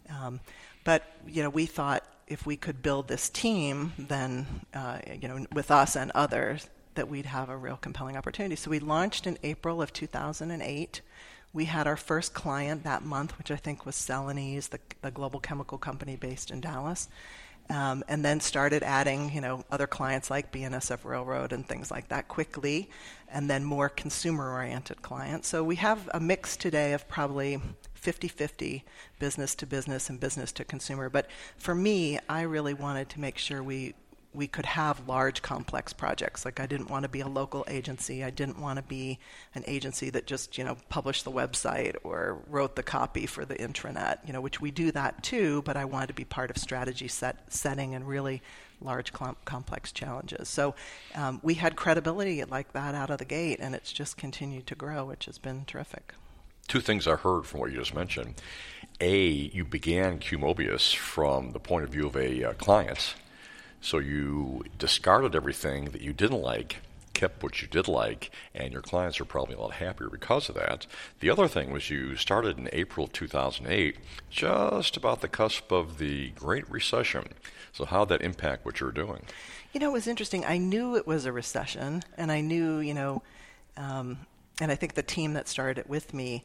Um, 0.08 0.40
but 0.84 1.02
you 1.26 1.42
know 1.42 1.50
we 1.50 1.66
thought 1.66 2.04
if 2.30 2.46
we 2.46 2.56
could 2.56 2.80
build 2.80 3.08
this 3.08 3.28
team, 3.28 3.92
then 3.98 4.46
uh, 4.72 5.00
you 5.20 5.28
know, 5.28 5.44
with 5.52 5.70
us 5.70 5.96
and 5.96 6.10
others, 6.14 6.70
that 6.94 7.08
we'd 7.08 7.26
have 7.26 7.48
a 7.48 7.56
real 7.56 7.76
compelling 7.76 8.16
opportunity. 8.16 8.56
So 8.56 8.70
we 8.70 8.78
launched 8.78 9.26
in 9.26 9.36
April 9.42 9.82
of 9.82 9.92
2008. 9.92 11.00
We 11.52 11.64
had 11.64 11.86
our 11.86 11.96
first 11.96 12.32
client 12.32 12.84
that 12.84 13.02
month, 13.02 13.36
which 13.36 13.50
I 13.50 13.56
think 13.56 13.84
was 13.84 13.96
Celanese, 13.96 14.70
the, 14.70 14.78
the 15.02 15.10
global 15.10 15.40
chemical 15.40 15.76
company 15.76 16.16
based 16.16 16.50
in 16.50 16.60
Dallas. 16.60 17.08
Um, 17.70 18.02
and 18.08 18.24
then 18.24 18.40
started 18.40 18.82
adding, 18.82 19.32
you 19.32 19.40
know, 19.40 19.64
other 19.70 19.86
clients 19.86 20.28
like 20.28 20.50
BNSF 20.50 21.04
Railroad 21.04 21.52
and 21.52 21.64
things 21.64 21.88
like 21.88 22.08
that 22.08 22.26
quickly, 22.26 22.90
and 23.28 23.48
then 23.48 23.64
more 23.64 23.88
consumer-oriented 23.88 25.02
clients. 25.02 25.46
So 25.46 25.62
we 25.62 25.76
have 25.76 26.10
a 26.12 26.18
mix 26.18 26.56
today 26.56 26.94
of 26.94 27.06
probably 27.06 27.60
50 27.94 28.28
50 28.28 28.84
business 29.18 29.54
to 29.54 29.66
business 29.66 30.10
and 30.10 30.18
business 30.18 30.50
to 30.52 30.64
consumer. 30.64 31.08
But 31.08 31.28
for 31.58 31.74
me, 31.74 32.18
I 32.28 32.42
really 32.42 32.74
wanted 32.74 33.08
to 33.10 33.20
make 33.20 33.38
sure 33.38 33.62
we 33.62 33.94
we 34.32 34.46
could 34.46 34.66
have 34.66 35.08
large 35.08 35.42
complex 35.42 35.92
projects 35.92 36.44
like 36.44 36.60
i 36.60 36.66
didn't 36.66 36.90
want 36.90 37.02
to 37.02 37.08
be 37.08 37.20
a 37.20 37.28
local 37.28 37.64
agency 37.68 38.22
i 38.22 38.30
didn't 38.30 38.60
want 38.60 38.76
to 38.76 38.82
be 38.82 39.18
an 39.54 39.64
agency 39.66 40.10
that 40.10 40.26
just 40.26 40.56
you 40.56 40.64
know 40.64 40.76
published 40.88 41.24
the 41.24 41.30
website 41.30 41.94
or 42.04 42.38
wrote 42.48 42.76
the 42.76 42.82
copy 42.82 43.26
for 43.26 43.44
the 43.44 43.56
intranet 43.56 44.18
you 44.26 44.32
know 44.32 44.40
which 44.40 44.60
we 44.60 44.70
do 44.70 44.92
that 44.92 45.22
too 45.22 45.62
but 45.62 45.76
i 45.76 45.84
wanted 45.84 46.06
to 46.06 46.14
be 46.14 46.24
part 46.24 46.50
of 46.50 46.56
strategy 46.56 47.08
set, 47.08 47.52
setting 47.52 47.94
and 47.94 48.06
really 48.06 48.40
large 48.80 49.12
complex 49.44 49.92
challenges 49.92 50.48
so 50.48 50.74
um, 51.14 51.38
we 51.42 51.54
had 51.54 51.76
credibility 51.76 52.42
like 52.44 52.72
that 52.72 52.94
out 52.94 53.10
of 53.10 53.18
the 53.18 53.24
gate 53.24 53.58
and 53.60 53.74
it's 53.74 53.92
just 53.92 54.16
continued 54.16 54.66
to 54.66 54.74
grow 54.74 55.04
which 55.04 55.26
has 55.26 55.38
been 55.38 55.64
terrific 55.66 56.14
two 56.70 56.80
things 56.80 57.08
I 57.08 57.16
heard 57.16 57.46
from 57.46 57.58
what 57.60 57.72
you 57.72 57.78
just 57.78 57.96
mentioned. 57.96 58.34
A, 59.00 59.18
you 59.18 59.64
began 59.64 60.20
Q 60.20 60.38
Mobius 60.38 60.94
from 60.94 61.50
the 61.50 61.58
point 61.58 61.82
of 61.82 61.90
view 61.90 62.06
of 62.06 62.16
a 62.16 62.44
uh, 62.44 62.52
client. 62.52 63.16
So 63.80 63.98
you 63.98 64.64
discarded 64.78 65.34
everything 65.34 65.86
that 65.86 66.02
you 66.02 66.12
didn't 66.12 66.42
like, 66.42 66.78
kept 67.14 67.42
what 67.42 67.60
you 67.60 67.68
did 67.68 67.88
like, 67.88 68.30
and 68.54 68.72
your 68.72 68.82
clients 68.82 69.20
are 69.20 69.24
probably 69.24 69.54
a 69.54 69.60
lot 69.60 69.74
happier 69.74 70.08
because 70.08 70.48
of 70.48 70.54
that. 70.54 70.86
The 71.20 71.30
other 71.30 71.48
thing 71.48 71.72
was 71.72 71.90
you 71.90 72.16
started 72.16 72.58
in 72.58 72.68
April 72.72 73.06
2008, 73.06 73.96
just 74.30 74.96
about 74.96 75.20
the 75.20 75.28
cusp 75.28 75.72
of 75.72 75.98
the 75.98 76.30
Great 76.30 76.70
Recession. 76.70 77.28
So 77.72 77.84
how 77.84 78.04
did 78.04 78.20
that 78.20 78.24
impact 78.24 78.64
what 78.64 78.80
you're 78.80 78.92
doing? 78.92 79.22
You 79.72 79.80
know, 79.80 79.90
it 79.90 79.92
was 79.92 80.06
interesting. 80.06 80.44
I 80.44 80.58
knew 80.58 80.96
it 80.96 81.06
was 81.06 81.26
a 81.26 81.32
recession, 81.32 82.02
and 82.16 82.30
I 82.32 82.40
knew, 82.40 82.78
you 82.80 82.94
know, 82.94 83.22
um, 83.76 84.18
and 84.60 84.70
I 84.70 84.74
think 84.74 84.94
the 84.94 85.02
team 85.02 85.32
that 85.34 85.48
started 85.48 85.78
it 85.78 85.88
with 85.88 86.12
me 86.12 86.44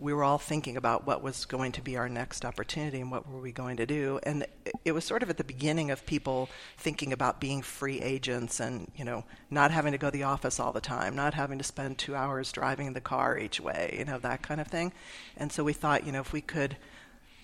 we 0.00 0.14
were 0.14 0.24
all 0.24 0.38
thinking 0.38 0.78
about 0.78 1.06
what 1.06 1.22
was 1.22 1.44
going 1.44 1.72
to 1.72 1.82
be 1.82 1.96
our 1.96 2.08
next 2.08 2.44
opportunity 2.44 3.00
and 3.00 3.10
what 3.10 3.28
were 3.28 3.40
we 3.40 3.52
going 3.52 3.76
to 3.76 3.84
do. 3.84 4.18
And 4.22 4.46
it 4.84 4.92
was 4.92 5.04
sort 5.04 5.22
of 5.22 5.28
at 5.28 5.36
the 5.36 5.44
beginning 5.44 5.90
of 5.90 6.06
people 6.06 6.48
thinking 6.78 7.12
about 7.12 7.38
being 7.38 7.60
free 7.60 8.00
agents 8.00 8.60
and 8.60 8.90
you 8.96 9.04
know 9.04 9.24
not 9.50 9.70
having 9.70 9.92
to 9.92 9.98
go 9.98 10.08
to 10.08 10.16
the 10.16 10.22
office 10.22 10.58
all 10.58 10.72
the 10.72 10.80
time 10.80 11.14
not 11.14 11.34
having 11.34 11.58
to 11.58 11.64
spend 11.64 11.98
2 11.98 12.14
hours 12.14 12.50
driving 12.50 12.94
the 12.94 13.00
car 13.00 13.38
each 13.38 13.60
way 13.60 13.94
you 13.98 14.04
know 14.06 14.18
that 14.18 14.42
kind 14.42 14.60
of 14.60 14.68
thing. 14.68 14.92
And 15.36 15.52
so 15.52 15.62
we 15.62 15.74
thought 15.74 16.06
you 16.06 16.12
know 16.12 16.20
if 16.20 16.32
we 16.32 16.40
could 16.40 16.76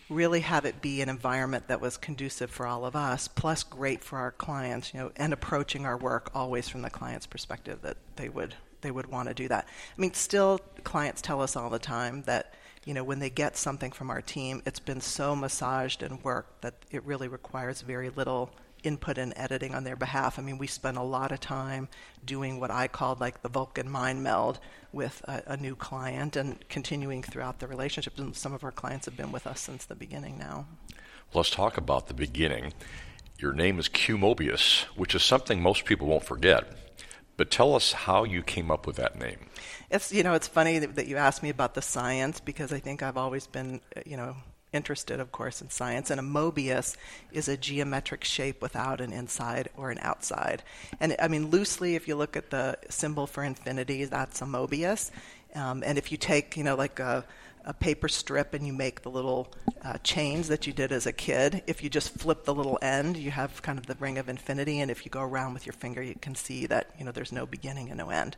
really 0.09 0.41
have 0.41 0.65
it 0.65 0.81
be 0.81 1.03
an 1.03 1.09
environment 1.09 1.69
that 1.69 1.81
was 1.81 1.97
conducive 1.97 2.51
for 2.51 2.67
all 2.67 2.87
of 2.87 2.97
us 2.97 3.29
plus 3.29 3.65
great 3.65 4.03
for 4.03 4.19
our 4.19 4.31
clients 4.31 4.95
you 4.95 5.01
know 5.01 5.11
and 5.17 5.33
approaching 5.33 5.85
our 5.85 5.99
work 5.99 6.31
always 6.33 6.69
from 6.69 6.83
the 6.83 6.91
client's 6.91 7.27
perspective 7.27 7.83
that 7.83 7.97
they 8.15 8.29
would 8.29 8.55
they 8.87 8.93
would 8.93 9.07
want 9.07 9.29
to 9.29 9.35
do 9.35 9.49
that. 9.49 9.67
I 9.67 10.01
mean, 10.01 10.15
still, 10.15 10.61
clients 10.85 11.21
tell 11.21 11.43
us 11.43 11.57
all 11.57 11.69
the 11.69 11.79
time 11.79 12.23
that 12.23 12.55
you 12.85 12.95
know 12.95 13.03
when 13.03 13.19
they 13.19 13.31
get 13.31 13.57
something 13.57 13.91
from 13.91 14.11
our 14.11 14.23
team, 14.23 14.63
it's 14.65 14.79
been 14.79 15.01
so 15.01 15.35
massaged 15.35 16.05
and 16.05 16.23
worked 16.23 16.63
that 16.63 16.75
it 16.93 17.05
really 17.05 17.27
requires 17.27 17.83
very 17.83 18.11
little 18.11 18.51
input 18.85 19.19
and 19.19 19.33
editing 19.37 19.75
on 19.75 19.83
their 19.83 19.97
behalf. 19.97 20.39
I 20.39 20.43
mean, 20.43 20.59
we 20.59 20.69
spend 20.69 20.97
a 20.97 21.03
lot 21.03 21.33
of 21.33 21.41
time 21.41 21.89
doing 22.25 22.61
what 22.61 22.71
I 22.71 22.87
called 22.87 23.21
like 23.21 23.43
the 23.43 23.49
Vulcan 23.49 23.91
mind 23.91 24.23
meld 24.23 24.61
with 24.93 25.21
a, 25.25 25.43
a, 25.47 25.57
new 25.57 25.75
client 25.75 26.37
and 26.37 26.57
continuing 26.69 27.23
throughout 27.23 27.59
the 27.59 27.67
relationship. 27.67 28.17
And 28.19 28.37
some 28.37 28.53
of 28.53 28.63
our 28.63 28.71
clients 28.71 29.07
have 29.07 29.17
been 29.17 29.33
with 29.33 29.47
us 29.47 29.61
since 29.61 29.85
the 29.85 29.97
beginning 29.97 30.39
now. 30.39 30.67
Let's 31.35 31.51
talk 31.51 31.77
about 31.77 32.07
the 32.07 32.15
beginning. 32.15 32.73
Your 33.39 33.53
name 33.53 33.81
is 33.81 33.89
Q 33.89 34.17
Mobius, 34.17 34.85
which 34.95 35.15
is 35.17 35.25
something 35.25 35.61
most 35.61 35.85
people 35.85 36.07
won't 36.07 36.25
forget. 36.25 36.86
But 37.37 37.51
tell 37.51 37.75
us 37.75 37.93
how 37.93 38.25
you 38.25 38.43
came 38.43 38.71
up 38.71 38.87
with 38.87 38.97
that 38.97 39.19
name. 39.19 39.39
It's 39.91 40.13
you 40.13 40.23
know 40.23 40.35
it's 40.35 40.49
funny 40.49 40.79
that, 40.79 40.97
that 40.97 41.07
you 41.07 41.17
asked 41.17 41.43
me 41.43 41.51
about 41.51 41.75
the 41.75 41.83
science 41.83 42.41
because 42.41 42.73
I 42.73 42.79
think 42.79 43.03
I've 43.03 43.17
always 43.17 43.47
been 43.47 43.81
you 44.05 44.17
know 44.17 44.37
interested, 44.73 45.19
of 45.21 45.33
course, 45.33 45.61
in 45.61 45.71
science. 45.71 46.11
And 46.11 46.21
a 46.21 46.23
Mobius 46.23 46.97
is 47.33 47.49
a 47.49 47.57
geometric 47.57 48.25
shape 48.25 48.63
without 48.63 49.01
an 49.01 49.13
inside 49.13 49.69
or 49.77 49.91
an 49.91 49.99
outside. 50.03 50.63
And 51.01 51.17
I 51.21 51.29
mean, 51.29 51.51
loosely, 51.51 51.95
if 51.97 52.07
you 52.07 52.15
look 52.15 52.37
at 52.37 52.51
the 52.51 52.79
symbol 52.89 53.27
for 53.27 53.43
infinity, 53.43 54.05
that's 54.05 54.43
a 54.43 54.45
Mobius. 54.45 55.11
Um, 55.55 55.83
and 55.85 55.97
if 55.97 56.13
you 56.13 56.19
take, 56.19 56.57
you 56.57 56.65
know, 56.65 56.77
like 56.77 57.01
a 57.01 57.25
a 57.67 57.75
paper 57.75 58.09
strip 58.09 58.55
and 58.55 58.67
you 58.67 58.73
make 58.73 59.03
the 59.03 59.11
little 59.11 59.53
uh, 59.85 59.99
chains 60.05 60.49
that 60.49 60.67
you 60.67 60.73
did 60.73 60.93
as 60.93 61.05
a 61.05 61.13
kid. 61.13 61.63
If 61.67 61.83
you 61.83 61.91
just 61.91 62.11
flip 62.11 62.45
the 62.45 62.55
little 62.55 62.79
end, 62.81 63.17
you 63.17 63.33
have 63.33 63.61
kind 63.63 63.79
of 63.79 63.87
the 63.87 63.97
ring 63.99 64.19
of 64.19 64.29
infinity, 64.29 64.81
and 64.81 64.91
if 64.91 65.05
you 65.05 65.11
go 65.11 65.21
around 65.21 65.53
with 65.53 65.67
your 65.67 65.73
finger, 65.73 66.03
you 66.03 66.15
can 66.21 66.35
see 66.35 66.67
that 66.67 66.91
you 66.99 67.05
know 67.05 67.13
there's 67.13 67.33
no 67.33 67.45
beginning 67.45 67.89
and 67.89 67.99
no 67.99 68.11
end. 68.11 68.37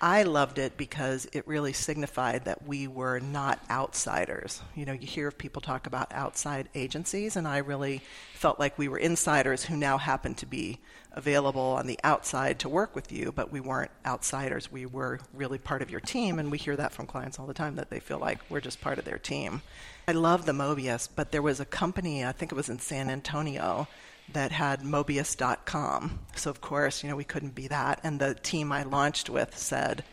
I 0.00 0.22
loved 0.22 0.58
it 0.58 0.76
because 0.76 1.26
it 1.32 1.46
really 1.48 1.72
signified 1.72 2.44
that 2.44 2.66
we 2.66 2.86
were 2.86 3.18
not 3.18 3.58
outsiders. 3.68 4.62
You 4.76 4.86
know, 4.86 4.92
you 4.92 5.06
hear 5.06 5.32
people 5.32 5.60
talk 5.60 5.88
about 5.88 6.12
outside 6.12 6.68
agencies, 6.74 7.34
and 7.34 7.48
I 7.48 7.58
really 7.58 8.02
felt 8.34 8.60
like 8.60 8.78
we 8.78 8.86
were 8.86 8.98
insiders 8.98 9.64
who 9.64 9.76
now 9.76 9.98
happened 9.98 10.36
to 10.38 10.46
be 10.46 10.78
available 11.12 11.60
on 11.60 11.88
the 11.88 11.98
outside 12.04 12.60
to 12.60 12.68
work 12.68 12.94
with 12.94 13.10
you, 13.10 13.32
but 13.32 13.50
we 13.50 13.58
weren't 13.58 13.90
outsiders. 14.06 14.70
We 14.70 14.86
were 14.86 15.18
really 15.34 15.58
part 15.58 15.82
of 15.82 15.90
your 15.90 16.00
team, 16.00 16.38
and 16.38 16.52
we 16.52 16.58
hear 16.58 16.76
that 16.76 16.92
from 16.92 17.06
clients 17.06 17.40
all 17.40 17.46
the 17.46 17.54
time 17.54 17.74
that 17.74 17.90
they 17.90 17.98
feel 17.98 18.18
like 18.20 18.38
we're 18.48 18.60
just 18.60 18.80
part 18.80 18.98
of 18.98 19.04
their 19.04 19.18
team. 19.18 19.62
I 20.06 20.12
love 20.12 20.46
the 20.46 20.52
Mobius, 20.52 21.08
but 21.12 21.32
there 21.32 21.42
was 21.42 21.58
a 21.58 21.64
company, 21.64 22.24
I 22.24 22.30
think 22.30 22.52
it 22.52 22.54
was 22.56 22.68
in 22.68 22.78
San 22.78 23.10
Antonio, 23.10 23.88
that 24.32 24.52
had 24.52 24.82
Mobius.com. 24.82 26.18
So, 26.36 26.50
of 26.50 26.60
course, 26.60 27.02
you 27.02 27.08
know, 27.08 27.16
we 27.16 27.24
couldn't 27.24 27.54
be 27.54 27.68
that. 27.68 28.00
And 28.02 28.20
the 28.20 28.34
team 28.34 28.72
I 28.72 28.82
launched 28.82 29.30
with 29.30 29.56
said, 29.56 30.04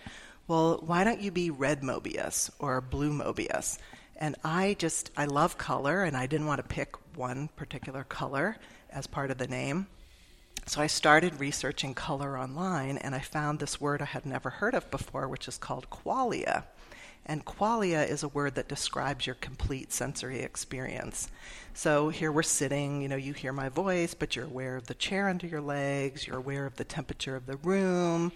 well, 0.47 0.81
why 0.85 1.03
don't 1.03 1.21
you 1.21 1.31
be 1.31 1.49
red 1.49 1.81
Mobius 1.81 2.49
or 2.59 2.79
blue 2.81 3.11
Mobius? 3.11 3.77
And 4.17 4.35
I 4.43 4.75
just, 4.79 5.11
I 5.17 5.25
love 5.25 5.57
color, 5.57 6.03
and 6.03 6.15
I 6.15 6.27
didn't 6.27 6.47
want 6.47 6.61
to 6.61 6.67
pick 6.67 6.95
one 7.17 7.49
particular 7.55 8.03
color 8.03 8.57
as 8.89 9.07
part 9.07 9.31
of 9.31 9.37
the 9.37 9.47
name. 9.47 9.87
So 10.67 10.81
I 10.81 10.87
started 10.87 11.39
researching 11.39 11.93
color 11.93 12.37
online, 12.37 12.97
and 12.97 13.13
I 13.13 13.19
found 13.19 13.59
this 13.59 13.81
word 13.81 14.01
I 14.01 14.05
had 14.05 14.25
never 14.25 14.49
heard 14.49 14.73
of 14.73 14.89
before, 14.89 15.27
which 15.27 15.47
is 15.47 15.57
called 15.57 15.89
qualia. 15.89 16.63
And 17.25 17.43
qualia 17.43 18.07
is 18.07 18.21
a 18.21 18.27
word 18.27 18.55
that 18.55 18.67
describes 18.67 19.25
your 19.25 19.35
complete 19.35 19.91
sensory 19.91 20.41
experience. 20.41 21.29
So 21.73 22.09
here 22.09 22.31
we're 22.31 22.43
sitting, 22.43 23.01
you 23.01 23.07
know, 23.07 23.15
you 23.15 23.33
hear 23.33 23.51
my 23.51 23.69
voice, 23.69 24.13
but 24.13 24.35
you're 24.35 24.45
aware 24.45 24.77
of 24.77 24.87
the 24.87 24.93
chair 24.93 25.27
under 25.27 25.47
your 25.47 25.61
legs, 25.61 26.27
you're 26.27 26.37
aware 26.37 26.65
of 26.65 26.75
the 26.75 26.83
temperature 26.83 27.35
of 27.35 27.47
the 27.47 27.57
room, 27.57 28.31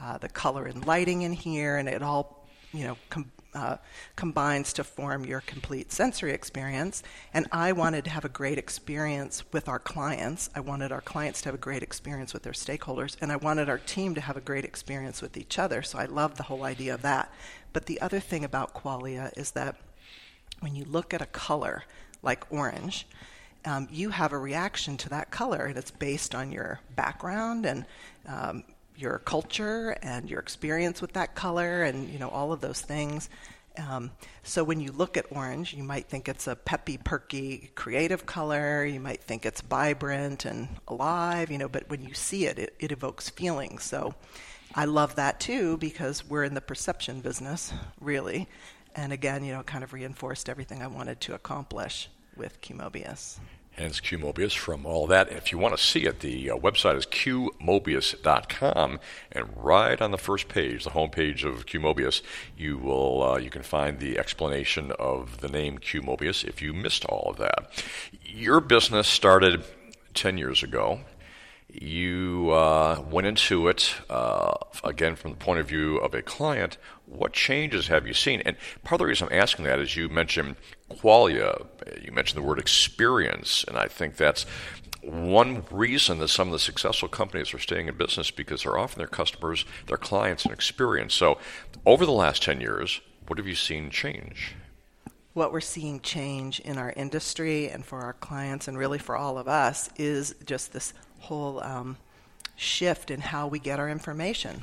uh, 0.00 0.18
the 0.18 0.28
color 0.28 0.66
and 0.66 0.84
lighting 0.86 1.22
in 1.22 1.32
here, 1.32 1.76
and 1.76 1.88
it 1.88 2.02
all, 2.02 2.46
you 2.72 2.84
know, 2.84 2.96
com- 3.10 3.30
uh, 3.54 3.76
combines 4.16 4.72
to 4.72 4.84
form 4.84 5.24
your 5.24 5.40
complete 5.42 5.92
sensory 5.92 6.32
experience. 6.32 7.02
And 7.34 7.46
I 7.52 7.72
wanted 7.72 8.04
to 8.04 8.10
have 8.10 8.24
a 8.24 8.28
great 8.28 8.58
experience 8.58 9.44
with 9.52 9.68
our 9.68 9.78
clients. 9.78 10.50
I 10.54 10.60
wanted 10.60 10.92
our 10.92 11.00
clients 11.00 11.42
to 11.42 11.48
have 11.48 11.54
a 11.54 11.58
great 11.58 11.82
experience 11.82 12.32
with 12.32 12.42
their 12.42 12.52
stakeholders, 12.52 13.16
and 13.20 13.30
I 13.30 13.36
wanted 13.36 13.68
our 13.68 13.78
team 13.78 14.14
to 14.14 14.20
have 14.20 14.36
a 14.36 14.40
great 14.40 14.64
experience 14.64 15.20
with 15.20 15.36
each 15.36 15.58
other. 15.58 15.82
So 15.82 15.98
I 15.98 16.06
love 16.06 16.36
the 16.36 16.44
whole 16.44 16.64
idea 16.64 16.94
of 16.94 17.02
that. 17.02 17.32
But 17.72 17.86
the 17.86 18.00
other 18.00 18.20
thing 18.20 18.44
about 18.44 18.74
qualia 18.74 19.30
is 19.36 19.52
that 19.52 19.76
when 20.60 20.74
you 20.74 20.84
look 20.84 21.12
at 21.12 21.22
a 21.22 21.26
color 21.26 21.84
like 22.22 22.50
orange, 22.52 23.06
um, 23.64 23.88
you 23.90 24.10
have 24.10 24.32
a 24.32 24.38
reaction 24.38 24.96
to 24.98 25.08
that 25.10 25.30
color, 25.30 25.66
and 25.66 25.76
it's 25.76 25.90
based 25.90 26.34
on 26.34 26.50
your 26.50 26.80
background 26.96 27.64
and 27.64 27.84
um, 28.26 28.64
your 28.96 29.18
culture 29.18 29.96
and 30.02 30.28
your 30.28 30.40
experience 30.40 31.00
with 31.00 31.12
that 31.14 31.34
color, 31.34 31.82
and 31.82 32.08
you 32.08 32.18
know 32.18 32.28
all 32.28 32.52
of 32.52 32.60
those 32.60 32.80
things. 32.80 33.28
Um, 33.78 34.10
so 34.42 34.64
when 34.64 34.80
you 34.80 34.92
look 34.92 35.16
at 35.16 35.26
orange, 35.30 35.72
you 35.72 35.82
might 35.82 36.06
think 36.06 36.28
it's 36.28 36.46
a 36.46 36.54
peppy, 36.54 36.98
perky, 36.98 37.70
creative 37.74 38.26
color. 38.26 38.84
You 38.84 39.00
might 39.00 39.22
think 39.22 39.46
it's 39.46 39.62
vibrant 39.62 40.44
and 40.44 40.68
alive, 40.88 41.50
you 41.50 41.58
know. 41.58 41.68
But 41.68 41.88
when 41.88 42.02
you 42.02 42.14
see 42.14 42.46
it, 42.46 42.58
it, 42.58 42.74
it 42.78 42.92
evokes 42.92 43.30
feelings. 43.30 43.84
So 43.84 44.14
I 44.74 44.84
love 44.84 45.14
that 45.16 45.40
too 45.40 45.76
because 45.78 46.28
we're 46.28 46.44
in 46.44 46.54
the 46.54 46.60
perception 46.60 47.20
business, 47.20 47.72
really. 48.00 48.48
And 48.94 49.12
again, 49.12 49.42
you 49.44 49.52
know, 49.52 49.62
kind 49.62 49.84
of 49.84 49.92
reinforced 49.92 50.48
everything 50.48 50.82
I 50.82 50.86
wanted 50.86 51.20
to 51.22 51.34
accomplish 51.34 52.08
with 52.36 52.60
QMobius. 52.60 53.38
Hence 53.72 54.00
QMobius 54.00 54.54
from 54.54 54.84
all 54.84 55.06
that. 55.06 55.32
If 55.32 55.50
you 55.50 55.56
want 55.56 55.74
to 55.74 55.82
see 55.82 56.04
it, 56.04 56.20
the 56.20 56.50
uh, 56.50 56.56
website 56.56 56.96
is 56.96 57.06
qmobius.com, 57.06 59.00
and 59.32 59.48
right 59.56 60.00
on 60.00 60.10
the 60.10 60.18
first 60.18 60.48
page, 60.48 60.84
the 60.84 60.90
homepage 60.90 61.42
of 61.42 61.64
QMobius, 61.64 62.20
you 62.56 62.76
will 62.76 63.22
uh, 63.22 63.38
you 63.38 63.48
can 63.48 63.62
find 63.62 63.98
the 63.98 64.18
explanation 64.18 64.92
of 64.98 65.40
the 65.40 65.48
name 65.48 65.78
QMobius. 65.78 66.44
If 66.44 66.60
you 66.60 66.74
missed 66.74 67.06
all 67.06 67.30
of 67.30 67.38
that, 67.38 67.82
your 68.22 68.60
business 68.60 69.08
started 69.08 69.64
ten 70.12 70.36
years 70.36 70.62
ago 70.62 71.00
you 71.72 72.50
uh, 72.50 73.02
went 73.10 73.26
into 73.26 73.68
it 73.68 73.94
uh, 74.10 74.54
again 74.84 75.16
from 75.16 75.30
the 75.30 75.36
point 75.36 75.58
of 75.58 75.66
view 75.66 75.96
of 75.98 76.14
a 76.14 76.22
client. 76.22 76.76
What 77.06 77.32
changes 77.32 77.88
have 77.88 78.06
you 78.06 78.12
seen? 78.12 78.42
And 78.44 78.56
part 78.84 78.94
of 78.94 78.98
the 79.00 79.06
reason 79.06 79.28
I'm 79.30 79.38
asking 79.38 79.64
that 79.64 79.78
is 79.78 79.96
you 79.96 80.08
mentioned 80.08 80.56
qualia, 80.90 81.66
you 82.02 82.12
mentioned 82.12 82.42
the 82.42 82.46
word 82.46 82.58
experience, 82.58 83.64
and 83.66 83.78
I 83.78 83.88
think 83.88 84.16
that's 84.16 84.44
one 85.02 85.64
reason 85.70 86.18
that 86.18 86.28
some 86.28 86.48
of 86.48 86.52
the 86.52 86.58
successful 86.58 87.08
companies 87.08 87.52
are 87.54 87.58
staying 87.58 87.88
in 87.88 87.96
business 87.96 88.30
because 88.30 88.62
they're 88.62 88.78
offering 88.78 88.98
their 88.98 89.08
customers, 89.08 89.64
their 89.86 89.96
clients, 89.96 90.44
an 90.44 90.52
experience. 90.52 91.14
So, 91.14 91.38
over 91.84 92.06
the 92.06 92.12
last 92.12 92.42
10 92.42 92.60
years, 92.60 93.00
what 93.26 93.38
have 93.38 93.48
you 93.48 93.56
seen 93.56 93.90
change? 93.90 94.54
What 95.32 95.52
we're 95.52 95.60
seeing 95.60 96.00
change 96.00 96.60
in 96.60 96.76
our 96.76 96.92
industry 96.94 97.68
and 97.68 97.84
for 97.84 98.00
our 98.00 98.12
clients, 98.12 98.68
and 98.68 98.78
really 98.78 98.98
for 98.98 99.16
all 99.16 99.38
of 99.38 99.48
us, 99.48 99.88
is 99.96 100.34
just 100.44 100.72
this 100.72 100.92
whole 101.22 101.62
um, 101.62 101.96
shift 102.56 103.10
in 103.10 103.20
how 103.20 103.46
we 103.46 103.58
get 103.58 103.78
our 103.78 103.88
information, 103.88 104.62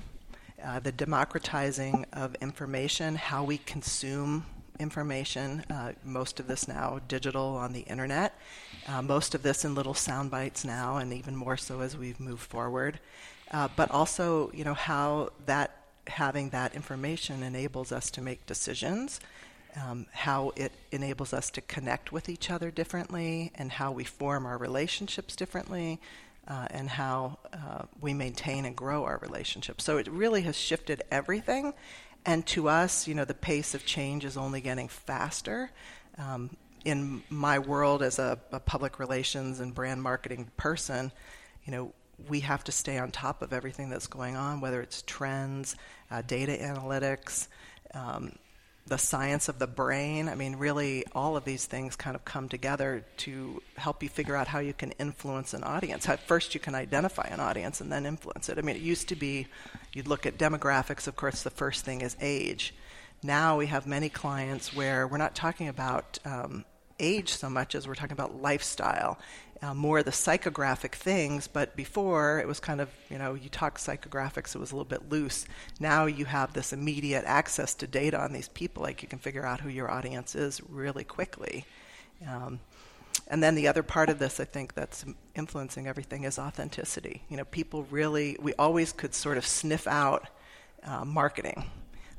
uh, 0.63 0.80
the 0.80 0.92
democratizing 0.92 2.06
of 2.13 2.36
information, 2.36 3.16
how 3.16 3.44
we 3.44 3.58
consume 3.60 4.46
information. 4.80 5.63
Uh, 5.70 5.92
most 6.04 6.39
of 6.39 6.48
this 6.48 6.68
now 6.68 7.00
digital 7.08 7.56
on 7.58 7.74
the 7.74 7.82
internet. 7.82 8.34
Uh, 8.88 9.01
most 9.01 9.36
of 9.36 9.44
this 9.44 9.66
in 9.66 9.75
little 9.75 9.94
sound 9.94 10.32
bites 10.32 10.63
now, 10.63 10.98
and 10.98 11.13
even 11.13 11.36
more 11.36 11.58
so 11.58 11.82
as 11.82 11.98
we've 11.98 12.20
moved 12.20 12.42
forward. 12.42 13.00
Uh, 13.51 13.68
but 13.75 13.92
also, 13.92 14.51
you 14.54 14.63
know, 14.63 14.74
how 14.74 15.30
that 15.46 15.75
having 16.08 16.50
that 16.50 16.74
information 16.75 17.44
enables 17.44 17.92
us 17.92 18.10
to 18.12 18.22
make 18.22 18.46
decisions. 18.46 19.20
Um, 19.75 20.08
how 20.12 20.51
it 20.56 20.72
enables 20.92 21.32
us 21.32 21.51
to 21.51 21.62
connect 21.62 22.12
with 22.12 22.28
each 22.28 22.50
other 22.50 22.72
differently 22.72 23.51
and 23.54 23.72
how 23.72 23.92
we 23.92 24.04
form 24.04 24.48
our 24.48 24.58
relationships 24.58 25.36
differently 25.36 26.00
uh, 26.50 26.68
and 26.72 26.89
how 26.89 27.38
uh, 27.53 27.84
we 28.01 28.13
maintain 28.13 28.65
and 28.65 28.75
grow 28.75 29.06
our 29.06 29.20
relationships. 29.20 29.84
So 29.84 29.98
it 29.98 30.08
really 30.08 30.41
has 30.41 30.58
shifted 30.58 31.03
everything. 31.12 31.74
And 32.25 32.46
to 32.48 32.68
us, 32.68 33.08
you 33.08 33.15
know, 33.15 33.25
the 33.25 33.34
pace 33.34 33.74
of 33.74 33.86
change 33.86 34.25
is 34.25 34.36
only 34.36 34.60
getting 34.60 34.88
faster. 34.88 35.72
Um, 36.18 36.58
in 36.86 37.24
my 37.29 37.60
world 37.60 38.01
as 38.01 38.20
a, 38.20 38.39
a, 38.51 38.60
public 38.60 39.00
relations 39.00 39.60
and 39.60 39.74
brand 39.74 40.01
marketing 40.01 40.50
person, 40.58 41.12
you 41.65 41.72
know, 41.72 41.94
we 42.27 42.39
have 42.41 42.63
to 42.65 42.72
stay 42.72 42.98
on 42.98 43.12
top 43.12 43.41
of 43.41 43.53
everything 43.53 43.89
that's 43.89 44.08
going 44.08 44.36
on, 44.36 44.60
whether 44.60 44.82
it's 44.82 45.03
trends, 45.03 45.75
uh, 46.10 46.22
data 46.22 46.58
analytics, 46.60 47.48
um, 47.94 48.34
the 48.89 48.98
science 48.98 49.48
of 49.48 49.60
the 49.60 49.67
brain. 49.67 50.27
I 50.27 50.36
mean, 50.36 50.55
really, 50.55 51.05
all 51.13 51.38
of 51.38 51.46
these 51.46 51.65
things 51.65 51.96
kind 51.96 52.15
of 52.15 52.25
come 52.25 52.50
together 52.50 53.05
to 53.17 53.62
help 53.77 54.03
you 54.03 54.10
figure 54.10 54.36
out 54.36 54.48
how 54.48 54.60
you 54.60 54.74
can 54.74 54.91
influence 54.93 55.53
an 55.53 55.63
audience. 55.63 56.05
How 56.05 56.17
first 56.17 56.53
you 56.53 56.60
can 56.60 56.75
identify 56.75 57.27
an 57.27 57.39
audience 57.39 57.81
and 57.81 57.91
then 57.91 58.05
influence 58.05 58.50
it. 58.50 58.58
I 58.58 58.62
mean, 58.62 58.75
it 58.75 58.81
used 58.81 59.08
to 59.10 59.15
be 59.15 59.48
you'd 59.93 60.08
look 60.08 60.25
at 60.25 60.38
demographics, 60.38 61.08
of 61.08 61.15
course, 61.15 61.43
the 61.43 61.50
first 61.50 61.86
thing 61.86 62.01
is 62.01 62.17
age. 62.19 62.74
Now 63.22 63.58
we 63.58 63.67
have 63.67 63.86
many 63.86 64.10
clients 64.10 64.75
where 64.75 65.08
we're 65.08 65.17
not 65.17 65.36
talking 65.36 65.67
about 65.67 66.19
um, 66.25 66.65
age 67.00 67.29
so 67.29 67.50
much 67.50 67.75
as 67.75 67.88
we're 67.88 67.96
talking 67.96 68.13
about 68.13 68.41
lifestyle 68.41 69.18
uh, 69.62 69.74
more 69.74 70.03
the 70.03 70.12
psychographic 70.12 70.94
things, 70.94 71.48
but 71.48 71.75
before 71.75 72.39
it 72.39 72.48
was 72.48 72.60
kind 72.60 72.79
of, 72.79 72.89
you 73.10 73.18
know, 73.18 73.34
you 73.34 73.50
talk 73.50 73.77
psychographics, 73.77 74.56
it 74.56 74.60
was 74.60 74.72
a 74.72 74.75
little 74.75 74.86
bit 74.86 75.10
loose. 75.10 75.46
Now 75.79 76.06
you 76.06 76.25
have 76.25 76.53
this 76.53 76.72
immediate 76.72 77.25
access 77.25 77.74
to 77.75 77.88
data 77.88 78.20
on 78.20 78.32
these 78.32 78.48
people, 78.48 78.84
like 78.84 79.01
you 79.01 79.08
can 79.08 79.20
figure 79.20 79.46
out 79.46 79.60
who 79.60 79.70
your 79.70 79.91
audience 79.91 80.36
is 80.36 80.62
really 80.70 81.03
quickly. 81.03 81.65
Um, 82.27 82.60
and 83.27 83.44
then 83.44 83.56
the 83.56 83.68
other 83.68 83.84
part 83.84 84.10
of 84.10 84.18
this, 84.18 84.39
I 84.39 84.46
think, 84.46 84.74
that's 84.74 85.03
influencing 85.36 85.88
everything 85.88 86.24
is 86.24 86.39
authenticity. 86.39 87.24
You 87.29 87.38
know, 87.38 87.46
people 87.46 87.86
really, 87.91 88.38
we 88.41 88.53
always 88.53 88.91
could 88.94 89.13
sort 89.13 89.38
of 89.38 89.46
sniff 89.46 89.88
out 89.88 90.27
uh, 90.84 91.03
marketing, 91.03 91.70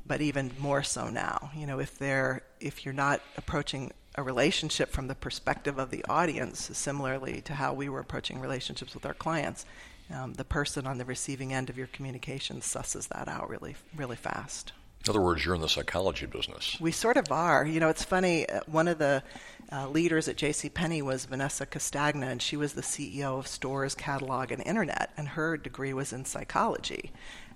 but 0.05 0.21
even 0.21 0.51
more 0.59 0.83
so 0.83 1.09
now. 1.09 1.51
You 1.55 1.65
know, 1.65 1.79
if 1.79 1.97
they're, 1.97 2.43
if 2.59 2.85
you're 2.85 2.93
not 2.93 3.21
approaching 3.35 3.91
a 4.15 4.23
relationship 4.23 4.89
from 4.89 5.07
the 5.07 5.15
perspective 5.15 5.77
of 5.77 5.89
the 5.89 6.03
audience, 6.09 6.69
similarly 6.77 7.41
to 7.41 7.53
how 7.53 7.73
we 7.73 7.89
were 7.89 7.99
approaching 7.99 8.39
relationships 8.39 8.93
with 8.93 9.05
our 9.05 9.13
clients. 9.13 9.65
Um, 10.13 10.33
the 10.33 10.43
person 10.43 10.85
on 10.85 10.97
the 10.97 11.05
receiving 11.05 11.53
end 11.53 11.69
of 11.69 11.77
your 11.77 11.87
communication 11.87 12.59
susses 12.59 13.07
that 13.09 13.27
out 13.27 13.49
really, 13.49 13.75
really 13.95 14.17
fast. 14.17 14.73
In 15.05 15.09
other 15.09 15.21
words, 15.21 15.43
you're 15.43 15.55
in 15.55 15.61
the 15.61 15.69
psychology 15.69 16.27
business. 16.27 16.77
We 16.79 16.91
sort 16.91 17.17
of 17.17 17.31
are. 17.31 17.65
You 17.65 17.79
know, 17.79 17.89
it's 17.89 18.03
funny. 18.03 18.47
Uh, 18.47 18.59
one 18.67 18.87
of 18.87 18.99
the 18.99 19.23
uh, 19.71 19.87
leaders 19.87 20.27
at 20.27 20.35
J.C. 20.35 20.69
Penney 20.69 21.01
was 21.01 21.25
Vanessa 21.25 21.65
Castagna, 21.65 22.27
and 22.27 22.39
she 22.41 22.55
was 22.55 22.73
the 22.73 22.83
CEO 22.83 23.39
of 23.39 23.47
Stores, 23.47 23.95
Catalog, 23.95 24.51
and 24.51 24.61
Internet, 24.63 25.11
and 25.17 25.29
her 25.29 25.57
degree 25.57 25.93
was 25.93 26.13
in 26.13 26.25
psychology. 26.25 27.11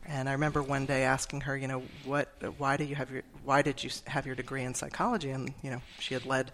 And 0.08 0.30
I 0.30 0.34
remember 0.34 0.62
one 0.62 0.86
day 0.86 1.04
asking 1.04 1.42
her, 1.42 1.58
you 1.58 1.68
know, 1.68 1.82
what, 2.04 2.30
why 2.58 2.78
do 2.78 2.84
you 2.84 2.96
have 2.96 3.10
your, 3.10 3.24
why 3.44 3.62
did 3.62 3.84
you 3.84 3.90
have 4.06 4.26
your 4.26 4.36
degree 4.36 4.64
in 4.64 4.76
psychology? 4.76 5.32
And 5.32 5.54
you 5.64 5.72
know, 5.72 5.82
she 6.00 6.14
had 6.14 6.26
led 6.26 6.52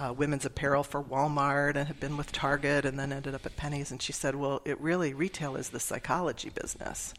uh, 0.00 0.12
women's 0.12 0.46
apparel 0.46 0.82
for 0.82 1.02
Walmart 1.02 1.76
and 1.76 1.88
had 1.88 2.00
been 2.00 2.16
with 2.16 2.32
Target, 2.32 2.84
and 2.84 2.98
then 2.98 3.12
ended 3.12 3.34
up 3.34 3.44
at 3.44 3.56
Penney's. 3.56 3.90
And 3.90 4.00
she 4.00 4.12
said, 4.12 4.34
well, 4.34 4.62
it 4.64 4.80
really 4.80 5.12
retail 5.12 5.56
is 5.56 5.70
the 5.70 5.80
psychology 5.80 6.50
business, 6.50 7.14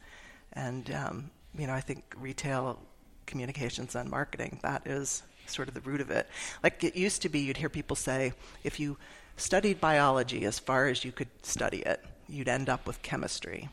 and 0.53 0.89
um, 0.91 1.29
you 1.57 1.67
know, 1.67 1.73
I 1.73 1.81
think 1.81 2.15
retail 2.17 2.79
communications 3.25 3.95
and 3.95 4.09
marketing 4.09 4.59
that 4.63 4.87
is 4.87 5.23
sort 5.45 5.67
of 5.67 5.73
the 5.73 5.81
root 5.81 6.01
of 6.01 6.09
it. 6.09 6.27
Like 6.63 6.83
it 6.83 6.95
used 6.95 7.21
to 7.23 7.29
be, 7.29 7.39
you'd 7.39 7.57
hear 7.57 7.69
people 7.69 7.95
say, 7.95 8.33
if 8.63 8.79
you 8.79 8.97
studied 9.35 9.79
biology 9.79 10.45
as 10.45 10.59
far 10.59 10.87
as 10.87 11.03
you 11.03 11.11
could 11.11 11.29
study 11.43 11.79
it, 11.79 12.03
you'd 12.27 12.47
end 12.47 12.69
up 12.69 12.87
with 12.87 13.01
chemistry. 13.01 13.69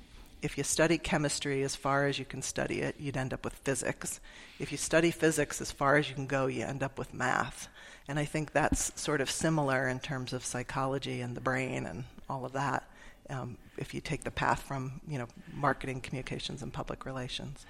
If 0.46 0.56
you 0.56 0.62
study 0.62 0.96
chemistry 0.96 1.64
as 1.64 1.74
far 1.74 2.06
as 2.06 2.20
you 2.20 2.24
can 2.24 2.40
study 2.40 2.80
it, 2.80 2.94
you'd 3.00 3.16
end 3.16 3.34
up 3.34 3.44
with 3.44 3.54
physics. 3.54 4.20
If 4.60 4.70
you 4.70 4.78
study 4.78 5.10
physics 5.10 5.60
as 5.60 5.72
far 5.72 5.96
as 5.96 6.08
you 6.08 6.14
can 6.14 6.28
go, 6.28 6.46
you 6.46 6.62
end 6.62 6.84
up 6.84 7.00
with 7.00 7.12
math. 7.12 7.66
And 8.06 8.16
I 8.16 8.26
think 8.26 8.52
that's 8.52 8.92
sort 8.94 9.20
of 9.20 9.28
similar 9.28 9.88
in 9.88 9.98
terms 9.98 10.32
of 10.32 10.44
psychology 10.44 11.20
and 11.20 11.36
the 11.36 11.40
brain 11.40 11.84
and 11.84 12.04
all 12.30 12.44
of 12.44 12.52
that 12.52 12.88
um, 13.30 13.58
if 13.76 13.94
you 13.94 14.00
take 14.00 14.24
the 14.24 14.30
path 14.30 14.62
from 14.62 15.00
you 15.06 15.18
know 15.18 15.26
marketing, 15.52 16.00
communications, 16.00 16.62
and 16.62 16.72
public 16.72 17.04
relations. 17.04 17.66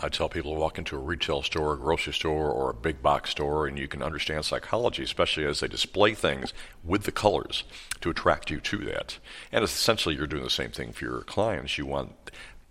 I 0.00 0.08
tell 0.08 0.28
people 0.28 0.54
to 0.54 0.60
walk 0.60 0.78
into 0.78 0.96
a 0.96 1.00
retail 1.00 1.42
store, 1.42 1.74
a 1.74 1.78
grocery 1.78 2.12
store, 2.12 2.50
or 2.50 2.70
a 2.70 2.74
big 2.74 3.02
box 3.02 3.30
store, 3.30 3.66
and 3.66 3.78
you 3.78 3.88
can 3.88 4.02
understand 4.02 4.44
psychology, 4.44 5.02
especially 5.02 5.44
as 5.44 5.60
they 5.60 5.68
display 5.68 6.14
things 6.14 6.52
with 6.84 7.04
the 7.04 7.12
colors 7.12 7.64
to 8.00 8.10
attract 8.10 8.50
you 8.50 8.60
to 8.60 8.78
that. 8.78 9.18
And 9.52 9.64
essentially, 9.64 10.16
you're 10.16 10.26
doing 10.26 10.44
the 10.44 10.50
same 10.50 10.70
thing 10.70 10.92
for 10.92 11.04
your 11.04 11.20
clients. 11.22 11.78
You 11.78 11.86
want 11.86 12.12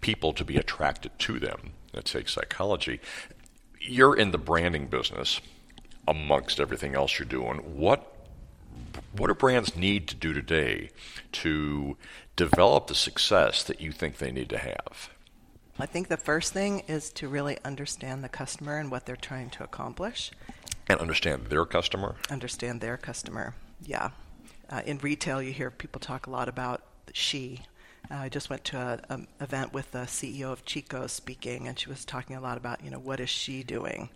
people 0.02 0.34
to 0.34 0.46
be 0.46 0.58
attracted 0.58 1.18
to 1.20 1.40
them. 1.40 1.74
That 1.94 2.06
takes 2.06 2.34
psychology. 2.34 3.00
You're 3.80 4.16
in 4.16 4.32
the 4.32 4.38
branding 4.38 4.88
business 4.88 5.42
amongst 6.08 6.60
everything 6.60 6.96
else 6.96 7.18
you're 7.18 7.28
doing. 7.28 7.58
What 7.78 8.15
what 9.18 9.28
do 9.28 9.34
brands 9.34 9.76
need 9.76 10.08
to 10.08 10.16
do 10.16 10.34
today 10.34 10.90
to 11.32 11.98
develop 12.36 12.88
the 12.88 12.96
success 12.96 13.64
that 13.64 13.82
you 13.82 13.92
think 13.92 14.18
they 14.18 14.32
need 14.32 14.50
to 14.50 14.58
have? 14.58 15.10
I 15.78 15.86
think 15.86 16.08
the 16.08 16.18
first 16.18 16.54
thing 16.54 16.84
is 16.88 17.10
to 17.12 17.28
really 17.28 17.58
understand 17.66 18.24
the 18.24 18.30
customer 18.30 18.78
and 18.78 18.90
what 18.90 19.06
they're 19.06 19.16
trying 19.16 19.50
to 19.52 19.64
accomplish. 19.64 20.32
And 20.88 21.00
understand 21.00 21.48
their 21.48 21.66
customer? 21.66 22.16
Understand 22.30 22.80
their 22.80 22.98
customer, 22.98 23.56
yeah. 23.86 24.12
Uh, 24.70 24.82
in 24.86 24.98
retail, 25.00 25.42
you 25.42 25.52
hear 25.52 25.70
people 25.70 26.00
talk 26.00 26.28
a 26.28 26.30
lot 26.30 26.48
about 26.48 26.82
she. 27.14 27.64
Uh, 28.10 28.16
I 28.16 28.30
just 28.30 28.50
went 28.50 28.64
to 28.66 29.04
an 29.10 29.28
event 29.42 29.74
with 29.74 29.92
the 29.92 30.00
CEO 30.00 30.52
of 30.52 30.66
Chico 30.66 31.08
speaking, 31.08 31.68
and 31.68 31.78
she 31.78 31.90
was 31.90 32.06
talking 32.06 32.36
a 32.36 32.42
lot 32.42 32.58
about, 32.58 32.84
you 32.84 32.90
know, 32.90 33.00
what 33.00 33.20
is 33.20 33.30
she 33.30 33.64
doing? 33.64 34.10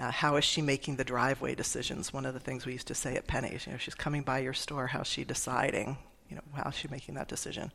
Uh, 0.00 0.10
how 0.10 0.36
is 0.36 0.44
she 0.44 0.62
making 0.62 0.96
the 0.96 1.04
driveway 1.04 1.54
decisions? 1.54 2.12
One 2.12 2.26
of 2.26 2.34
the 2.34 2.40
things 2.40 2.66
we 2.66 2.72
used 2.72 2.88
to 2.88 2.94
say 2.94 3.14
at 3.16 3.26
Penney's, 3.26 3.66
you 3.66 3.72
know, 3.72 3.78
she's 3.78 3.94
coming 3.94 4.22
by 4.22 4.40
your 4.40 4.54
store, 4.54 4.88
how's 4.88 5.06
she 5.06 5.24
deciding? 5.24 5.96
You 6.28 6.36
know, 6.36 6.42
how's 6.54 6.74
she 6.74 6.88
making 6.88 7.14
that 7.16 7.28
decision? 7.28 7.72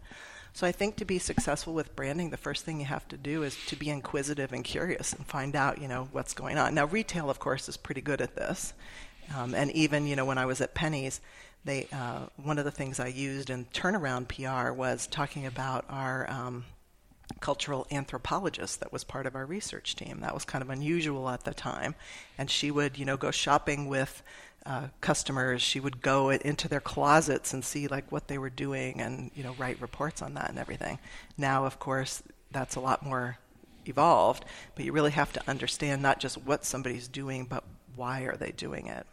So 0.54 0.66
I 0.66 0.72
think 0.72 0.96
to 0.96 1.06
be 1.06 1.20
successful 1.20 1.74
with 1.74 1.96
branding, 1.96 2.32
the 2.32 2.38
first 2.38 2.66
thing 2.66 2.80
you 2.80 2.88
have 2.88 3.08
to 3.10 3.18
do 3.18 3.44
is 3.44 3.56
to 3.68 3.76
be 3.76 3.90
inquisitive 3.90 4.54
and 4.54 4.64
curious 4.64 5.14
and 5.14 5.26
find 5.26 5.56
out, 5.56 5.80
you 5.80 5.88
know, 5.88 6.10
what's 6.12 6.34
going 6.34 6.58
on. 6.58 6.74
Now, 6.74 6.86
retail, 6.86 7.30
of 7.30 7.38
course, 7.38 7.70
is 7.70 7.78
pretty 7.78 8.02
good 8.02 8.22
at 8.22 8.36
this. 8.36 8.74
Um, 9.36 9.54
and 9.54 9.72
even, 9.74 10.08
you 10.08 10.16
know, 10.16 10.26
when 10.26 10.40
I 10.40 10.48
was 10.48 10.62
at 10.62 10.74
Penney's, 10.74 11.22
they 11.64 11.88
uh, 11.92 12.28
one 12.38 12.58
of 12.58 12.66
the 12.66 12.72
things 12.72 13.00
I 13.00 13.08
used 13.08 13.50
in 13.50 13.66
turnaround 13.66 14.30
PR 14.30 14.72
was 14.72 15.06
talking 15.06 15.46
about 15.46 15.86
our 15.90 16.30
um, 16.30 16.66
cultural 17.38 17.88
anthropologist 17.92 18.80
that 18.80 18.94
was 18.94 19.04
part 19.04 19.26
of 19.26 19.36
our 19.36 19.46
research 19.46 19.96
team. 19.96 20.20
That 20.22 20.34
was 20.34 20.46
kind 20.46 20.62
of 20.62 20.70
unusual 20.70 21.30
at 21.30 21.44
the 21.44 21.54
time. 21.54 21.96
And 22.38 22.50
she 22.50 22.72
would, 22.72 22.98
you 22.98 23.06
know, 23.06 23.18
go 23.18 23.32
shopping 23.32 23.88
with 23.88 24.24
uh, 24.66 24.88
customers. 25.02 25.62
She 25.62 25.80
would 25.80 26.02
go 26.02 26.30
into 26.30 26.68
their 26.68 26.80
closets 26.80 27.54
and 27.54 27.64
see 27.64 27.88
like 27.88 28.12
what 28.12 28.28
they 28.28 28.38
were 28.38 28.50
doing 28.50 29.02
and, 29.02 29.32
you 29.36 29.44
know, 29.44 29.56
write 29.58 29.82
reports 29.82 30.22
on 30.22 30.34
that 30.34 30.50
and 30.50 30.60
everything. 30.60 31.00
Now, 31.38 31.66
of 31.66 31.80
course, 31.80 32.22
that's 32.52 32.76
a 32.76 32.82
lot 32.82 33.04
more 33.04 33.38
evolved, 33.86 34.46
but 34.76 34.86
you 34.86 34.92
really 34.92 35.12
have 35.12 35.32
to 35.34 35.50
understand 35.50 36.02
not 36.02 36.20
just 36.20 36.38
what 36.38 36.66
somebody's 36.66 37.08
doing, 37.08 37.46
but 37.46 37.64
why 37.96 38.22
are 38.24 38.36
they 38.36 38.52
doing 38.52 38.88
it. 38.88 39.06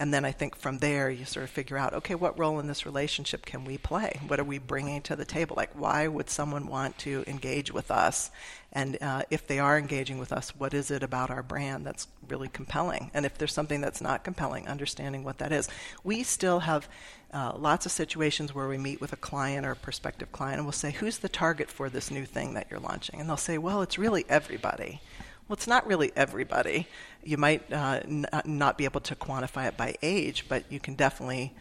And 0.00 0.14
then 0.14 0.24
I 0.24 0.32
think 0.32 0.56
from 0.56 0.78
there, 0.78 1.10
you 1.10 1.26
sort 1.26 1.44
of 1.44 1.50
figure 1.50 1.76
out, 1.76 1.92
okay, 1.92 2.14
what 2.14 2.38
role 2.38 2.58
in 2.58 2.66
this 2.66 2.86
relationship 2.86 3.44
can 3.44 3.66
we 3.66 3.76
play? 3.76 4.18
What 4.26 4.40
are 4.40 4.44
we 4.44 4.56
bringing 4.56 5.02
to 5.02 5.14
the 5.14 5.26
table? 5.26 5.54
Like, 5.56 5.78
why 5.78 6.08
would 6.08 6.30
someone 6.30 6.68
want 6.68 6.96
to 7.00 7.22
engage 7.26 7.70
with 7.70 7.90
us? 7.90 8.30
And 8.72 8.96
uh, 9.02 9.24
if 9.28 9.46
they 9.46 9.58
are 9.58 9.76
engaging 9.76 10.16
with 10.16 10.32
us, 10.32 10.56
what 10.56 10.72
is 10.72 10.90
it 10.90 11.02
about 11.02 11.28
our 11.28 11.42
brand 11.42 11.84
that's 11.84 12.08
really 12.26 12.48
compelling? 12.48 13.10
And 13.12 13.26
if 13.26 13.36
there's 13.36 13.52
something 13.52 13.82
that's 13.82 14.00
not 14.00 14.24
compelling, 14.24 14.66
understanding 14.68 15.22
what 15.22 15.36
that 15.36 15.52
is. 15.52 15.68
We 16.02 16.22
still 16.22 16.60
have 16.60 16.88
uh, 17.34 17.52
lots 17.58 17.84
of 17.84 17.92
situations 17.92 18.54
where 18.54 18.68
we 18.68 18.78
meet 18.78 19.02
with 19.02 19.12
a 19.12 19.16
client 19.16 19.66
or 19.66 19.72
a 19.72 19.76
prospective 19.76 20.32
client 20.32 20.56
and 20.56 20.64
we'll 20.64 20.72
say, 20.72 20.92
who's 20.92 21.18
the 21.18 21.28
target 21.28 21.68
for 21.68 21.90
this 21.90 22.10
new 22.10 22.24
thing 22.24 22.54
that 22.54 22.68
you're 22.70 22.80
launching? 22.80 23.20
And 23.20 23.28
they'll 23.28 23.36
say, 23.36 23.58
well, 23.58 23.82
it's 23.82 23.98
really 23.98 24.24
everybody. 24.30 25.02
Well, 25.50 25.56
it's 25.56 25.66
not 25.66 25.84
really 25.84 26.12
everybody. 26.14 26.86
You 27.24 27.36
might 27.36 27.72
uh, 27.72 28.02
n- 28.04 28.26
uh, 28.32 28.42
not 28.44 28.78
be 28.78 28.84
able 28.84 29.00
to 29.00 29.16
quantify 29.16 29.66
it 29.66 29.76
by 29.76 29.96
age, 30.00 30.44
but 30.48 30.62
you 30.70 30.78
can 30.78 30.94
definitely 30.94 31.52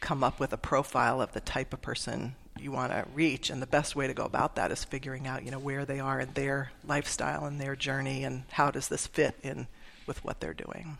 come 0.00 0.24
up 0.24 0.40
with 0.40 0.54
a 0.54 0.56
profile 0.56 1.20
of 1.20 1.34
the 1.34 1.40
type 1.40 1.74
of 1.74 1.82
person 1.82 2.36
you 2.58 2.72
want 2.72 2.92
to 2.92 3.04
reach 3.12 3.50
and 3.50 3.60
the 3.60 3.66
best 3.66 3.94
way 3.94 4.06
to 4.06 4.14
go 4.14 4.24
about 4.24 4.54
that 4.54 4.72
is 4.72 4.82
figuring 4.82 5.26
out 5.26 5.44
you 5.44 5.50
know 5.50 5.58
where 5.58 5.84
they 5.84 6.00
are 6.00 6.20
in 6.20 6.32
their 6.32 6.72
lifestyle 6.86 7.44
and 7.44 7.60
their 7.60 7.76
journey 7.76 8.24
and 8.24 8.44
how 8.52 8.70
does 8.70 8.88
this 8.88 9.06
fit 9.06 9.34
in 9.42 9.66
with 10.06 10.24
what 10.24 10.40
they're 10.40 10.54
doing 10.54 10.96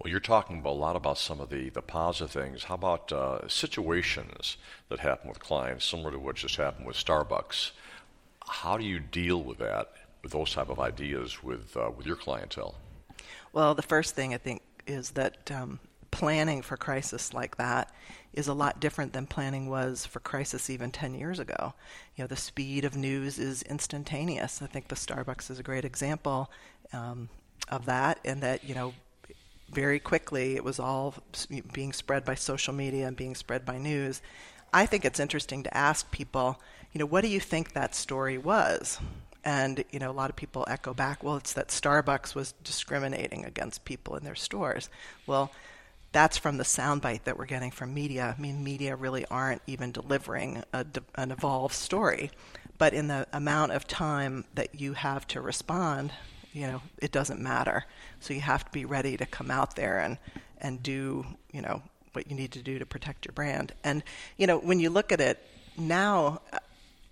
well, 0.00 0.10
you're 0.10 0.18
talking 0.18 0.62
a 0.64 0.72
lot 0.72 0.96
about 0.96 1.18
some 1.18 1.38
of 1.38 1.50
the, 1.50 1.68
the 1.68 1.80
positive 1.80 2.32
things. 2.32 2.64
How 2.64 2.74
about 2.74 3.12
uh, 3.12 3.46
situations 3.46 4.56
that 4.88 4.98
happen 4.98 5.28
with 5.28 5.38
clients, 5.38 5.84
similar 5.84 6.10
to 6.10 6.18
what 6.18 6.34
just 6.34 6.56
happened 6.56 6.84
with 6.84 6.96
Starbucks? 6.96 7.70
How 8.44 8.76
do 8.76 8.84
you 8.84 8.98
deal 8.98 9.40
with 9.40 9.58
that 9.58 9.92
those 10.30 10.52
type 10.52 10.68
of 10.68 10.80
ideas 10.80 11.42
with 11.42 11.76
uh, 11.76 11.90
with 11.96 12.06
your 12.06 12.16
clientele? 12.16 12.74
Well, 13.52 13.74
the 13.74 13.82
first 13.82 14.14
thing 14.14 14.34
I 14.34 14.38
think 14.38 14.62
is 14.86 15.10
that 15.12 15.50
um, 15.50 15.78
planning 16.10 16.62
for 16.62 16.76
crisis 16.76 17.32
like 17.32 17.56
that 17.56 17.90
is 18.32 18.48
a 18.48 18.54
lot 18.54 18.80
different 18.80 19.12
than 19.12 19.26
planning 19.26 19.68
was 19.68 20.06
for 20.06 20.20
crisis 20.20 20.68
even 20.68 20.90
10 20.90 21.14
years 21.14 21.38
ago. 21.38 21.74
You 22.16 22.24
know, 22.24 22.28
the 22.28 22.36
speed 22.36 22.84
of 22.84 22.96
news 22.96 23.38
is 23.38 23.62
instantaneous. 23.62 24.60
I 24.60 24.66
think 24.66 24.88
the 24.88 24.96
Starbucks 24.96 25.50
is 25.50 25.58
a 25.58 25.62
great 25.62 25.84
example 25.84 26.50
um, 26.92 27.28
of 27.68 27.86
that, 27.86 28.18
and 28.24 28.42
that 28.42 28.64
you 28.64 28.74
know 28.74 28.92
very 29.70 29.98
quickly 29.98 30.56
it 30.56 30.64
was 30.64 30.78
all 30.78 31.14
being 31.72 31.92
spread 31.92 32.24
by 32.24 32.34
social 32.34 32.74
media 32.74 33.06
and 33.06 33.16
being 33.16 33.34
spread 33.34 33.64
by 33.64 33.78
news. 33.78 34.20
I 34.72 34.86
think 34.86 35.04
it's 35.04 35.20
interesting 35.20 35.62
to 35.62 35.76
ask 35.76 36.10
people, 36.10 36.60
you 36.92 36.98
know, 36.98 37.06
what 37.06 37.22
do 37.22 37.28
you 37.28 37.40
think 37.40 37.72
that 37.72 37.94
story 37.94 38.38
was? 38.38 38.98
And 39.44 39.84
you 39.90 39.98
know, 39.98 40.10
a 40.10 40.12
lot 40.12 40.30
of 40.30 40.36
people 40.36 40.64
echo 40.68 40.94
back, 40.94 41.22
well, 41.22 41.36
it's 41.36 41.52
that 41.52 41.68
Starbucks 41.68 42.34
was 42.34 42.54
discriminating 42.64 43.44
against 43.44 43.84
people 43.84 44.16
in 44.16 44.24
their 44.24 44.34
stores. 44.34 44.88
Well, 45.26 45.52
that's 46.12 46.38
from 46.38 46.56
the 46.56 46.64
soundbite 46.64 47.24
that 47.24 47.36
we're 47.36 47.44
getting 47.44 47.72
from 47.72 47.92
media. 47.92 48.34
I 48.36 48.40
mean, 48.40 48.62
media 48.62 48.94
really 48.94 49.26
aren't 49.26 49.62
even 49.66 49.90
delivering 49.90 50.62
a, 50.72 50.86
an 51.16 51.32
evolved 51.32 51.74
story, 51.74 52.30
but 52.78 52.94
in 52.94 53.08
the 53.08 53.26
amount 53.32 53.72
of 53.72 53.86
time 53.86 54.44
that 54.54 54.80
you 54.80 54.92
have 54.92 55.26
to 55.28 55.40
respond, 55.40 56.12
you 56.52 56.68
know, 56.68 56.82
it 56.98 57.10
doesn't 57.10 57.40
matter. 57.40 57.84
So 58.20 58.32
you 58.32 58.40
have 58.40 58.64
to 58.64 58.70
be 58.70 58.84
ready 58.84 59.16
to 59.16 59.26
come 59.26 59.50
out 59.50 59.76
there 59.76 59.98
and 59.98 60.16
and 60.58 60.82
do, 60.82 61.26
you 61.52 61.60
know, 61.60 61.82
what 62.12 62.30
you 62.30 62.36
need 62.36 62.52
to 62.52 62.62
do 62.62 62.78
to 62.78 62.86
protect 62.86 63.26
your 63.26 63.32
brand. 63.32 63.72
And 63.82 64.02
you 64.36 64.46
know, 64.46 64.58
when 64.58 64.80
you 64.80 64.90
look 64.90 65.12
at 65.12 65.20
it 65.20 65.44
now, 65.76 66.40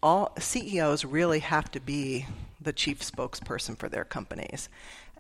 all 0.03 0.33
CEOs 0.38 1.05
really 1.05 1.41
have 1.41 1.71
to 1.73 1.81
be 1.81 2.27
the 2.61 2.73
chief 2.73 3.01
spokesperson 3.01 3.77
for 3.77 3.88
their 3.88 4.05
companies. 4.05 4.69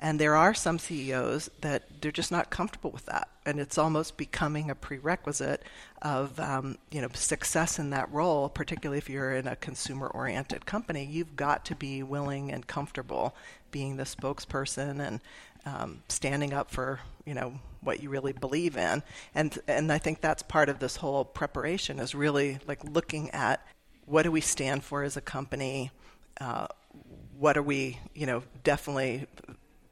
And 0.00 0.18
there 0.18 0.34
are 0.34 0.52
some 0.52 0.80
CEOs 0.80 1.48
that 1.60 1.84
they're 2.00 2.10
just 2.10 2.32
not 2.32 2.50
comfortable 2.50 2.90
with 2.90 3.06
that, 3.06 3.28
and 3.46 3.60
it's 3.60 3.78
almost 3.78 4.16
becoming 4.16 4.68
a 4.68 4.74
prerequisite 4.74 5.62
of 6.02 6.40
um, 6.40 6.76
you 6.90 7.00
know 7.00 7.08
success 7.14 7.78
in 7.78 7.90
that 7.90 8.10
role. 8.12 8.48
Particularly 8.48 8.98
if 8.98 9.08
you're 9.08 9.32
in 9.32 9.46
a 9.46 9.54
consumer-oriented 9.54 10.66
company, 10.66 11.04
you've 11.04 11.36
got 11.36 11.64
to 11.66 11.76
be 11.76 12.02
willing 12.02 12.50
and 12.50 12.66
comfortable 12.66 13.36
being 13.70 13.96
the 13.96 14.02
spokesperson 14.02 15.06
and 15.06 15.20
um, 15.64 16.02
standing 16.08 16.52
up 16.52 16.68
for 16.68 16.98
you 17.24 17.34
know 17.34 17.54
what 17.80 18.02
you 18.02 18.08
really 18.10 18.32
believe 18.32 18.76
in. 18.76 19.04
And 19.36 19.56
and 19.68 19.92
I 19.92 19.98
think 19.98 20.20
that's 20.20 20.42
part 20.42 20.68
of 20.68 20.80
this 20.80 20.96
whole 20.96 21.24
preparation 21.24 22.00
is 22.00 22.12
really 22.12 22.58
like 22.66 22.82
looking 22.82 23.30
at 23.30 23.64
what 24.12 24.24
do 24.24 24.30
we 24.30 24.42
stand 24.42 24.84
for 24.84 25.02
as 25.02 25.16
a 25.16 25.22
company? 25.22 25.90
Uh, 26.38 26.66
what 27.38 27.56
are 27.56 27.62
we, 27.62 27.98
you 28.14 28.26
know, 28.26 28.42
definitely 28.62 29.26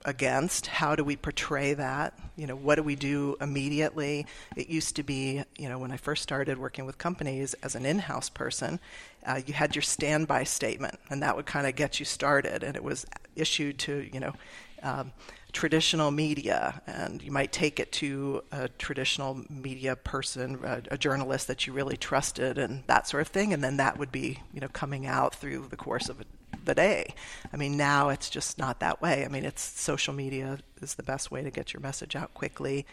against? 0.04 0.66
How 0.66 0.94
do 0.94 1.02
we 1.02 1.16
portray 1.16 1.72
that? 1.72 2.12
You 2.36 2.46
know, 2.46 2.54
what 2.54 2.74
do 2.74 2.82
we 2.82 2.96
do 2.96 3.38
immediately? 3.40 4.26
It 4.58 4.68
used 4.68 4.96
to 4.96 5.02
be, 5.02 5.42
you 5.56 5.70
know, 5.70 5.78
when 5.78 5.90
I 5.90 5.96
first 5.96 6.22
started 6.22 6.58
working 6.58 6.84
with 6.84 6.98
companies 6.98 7.54
as 7.62 7.74
an 7.74 7.86
in-house 7.86 8.28
person, 8.28 8.78
uh, 9.24 9.40
you 9.46 9.54
had 9.54 9.74
your 9.74 9.82
standby 9.82 10.44
statement, 10.44 10.98
and 11.08 11.22
that 11.22 11.34
would 11.34 11.46
kind 11.46 11.66
of 11.66 11.74
get 11.74 11.98
you 11.98 12.04
started, 12.04 12.62
and 12.62 12.76
it 12.76 12.84
was 12.84 13.06
issued 13.36 13.78
to, 13.78 14.06
you 14.12 14.20
know. 14.20 14.34
Um, 14.82 15.12
traditional 15.52 16.10
media, 16.10 16.80
and 16.86 17.22
you 17.22 17.32
might 17.32 17.52
take 17.52 17.80
it 17.80 17.90
to 17.90 18.42
a 18.52 18.68
traditional 18.68 19.44
media 19.50 19.96
person, 19.96 20.60
a, 20.64 20.82
a, 20.92 20.98
journalist 20.98 21.48
that 21.48 21.66
you 21.66 21.72
really 21.72 21.96
trusted, 21.96 22.56
and 22.56 22.84
that 22.86 23.08
sort 23.08 23.20
of 23.20 23.28
thing, 23.28 23.52
and 23.52 23.62
then 23.62 23.76
that 23.76 23.98
would 23.98 24.12
be, 24.12 24.38
you 24.52 24.60
know, 24.60 24.68
coming 24.68 25.06
out 25.06 25.34
through 25.34 25.66
the 25.68 25.76
course 25.76 26.08
of 26.08 26.24
the 26.64 26.74
day. 26.74 27.14
I 27.52 27.56
mean, 27.56 27.76
now 27.76 28.10
it's 28.10 28.30
just 28.30 28.58
not 28.58 28.80
that 28.80 29.00
way. 29.02 29.24
I 29.24 29.28
mean, 29.28 29.44
it's 29.44 29.62
social 29.62 30.14
media 30.14 30.58
is 30.80 30.94
the 30.94 31.02
best 31.02 31.30
way 31.30 31.42
to 31.42 31.50
get 31.50 31.72
your 31.72 31.80
message 31.80 32.14
out 32.14 32.32
quickly. 32.34 32.86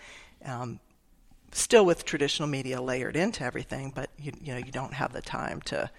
Um, 0.43 0.80
still 1.52 1.86
with 1.86 2.06
traditional 2.06 2.47
media 2.47 2.82
layered 2.82 3.15
into 3.15 3.43
everything, 3.43 3.91
but 3.93 4.10
you, 4.17 4.32
you 4.41 4.54
know, 4.54 4.60
you 4.60 4.71
don't 4.71 4.93
have 4.93 5.13
the 5.13 5.21
time 5.21 5.62
to 5.62 5.89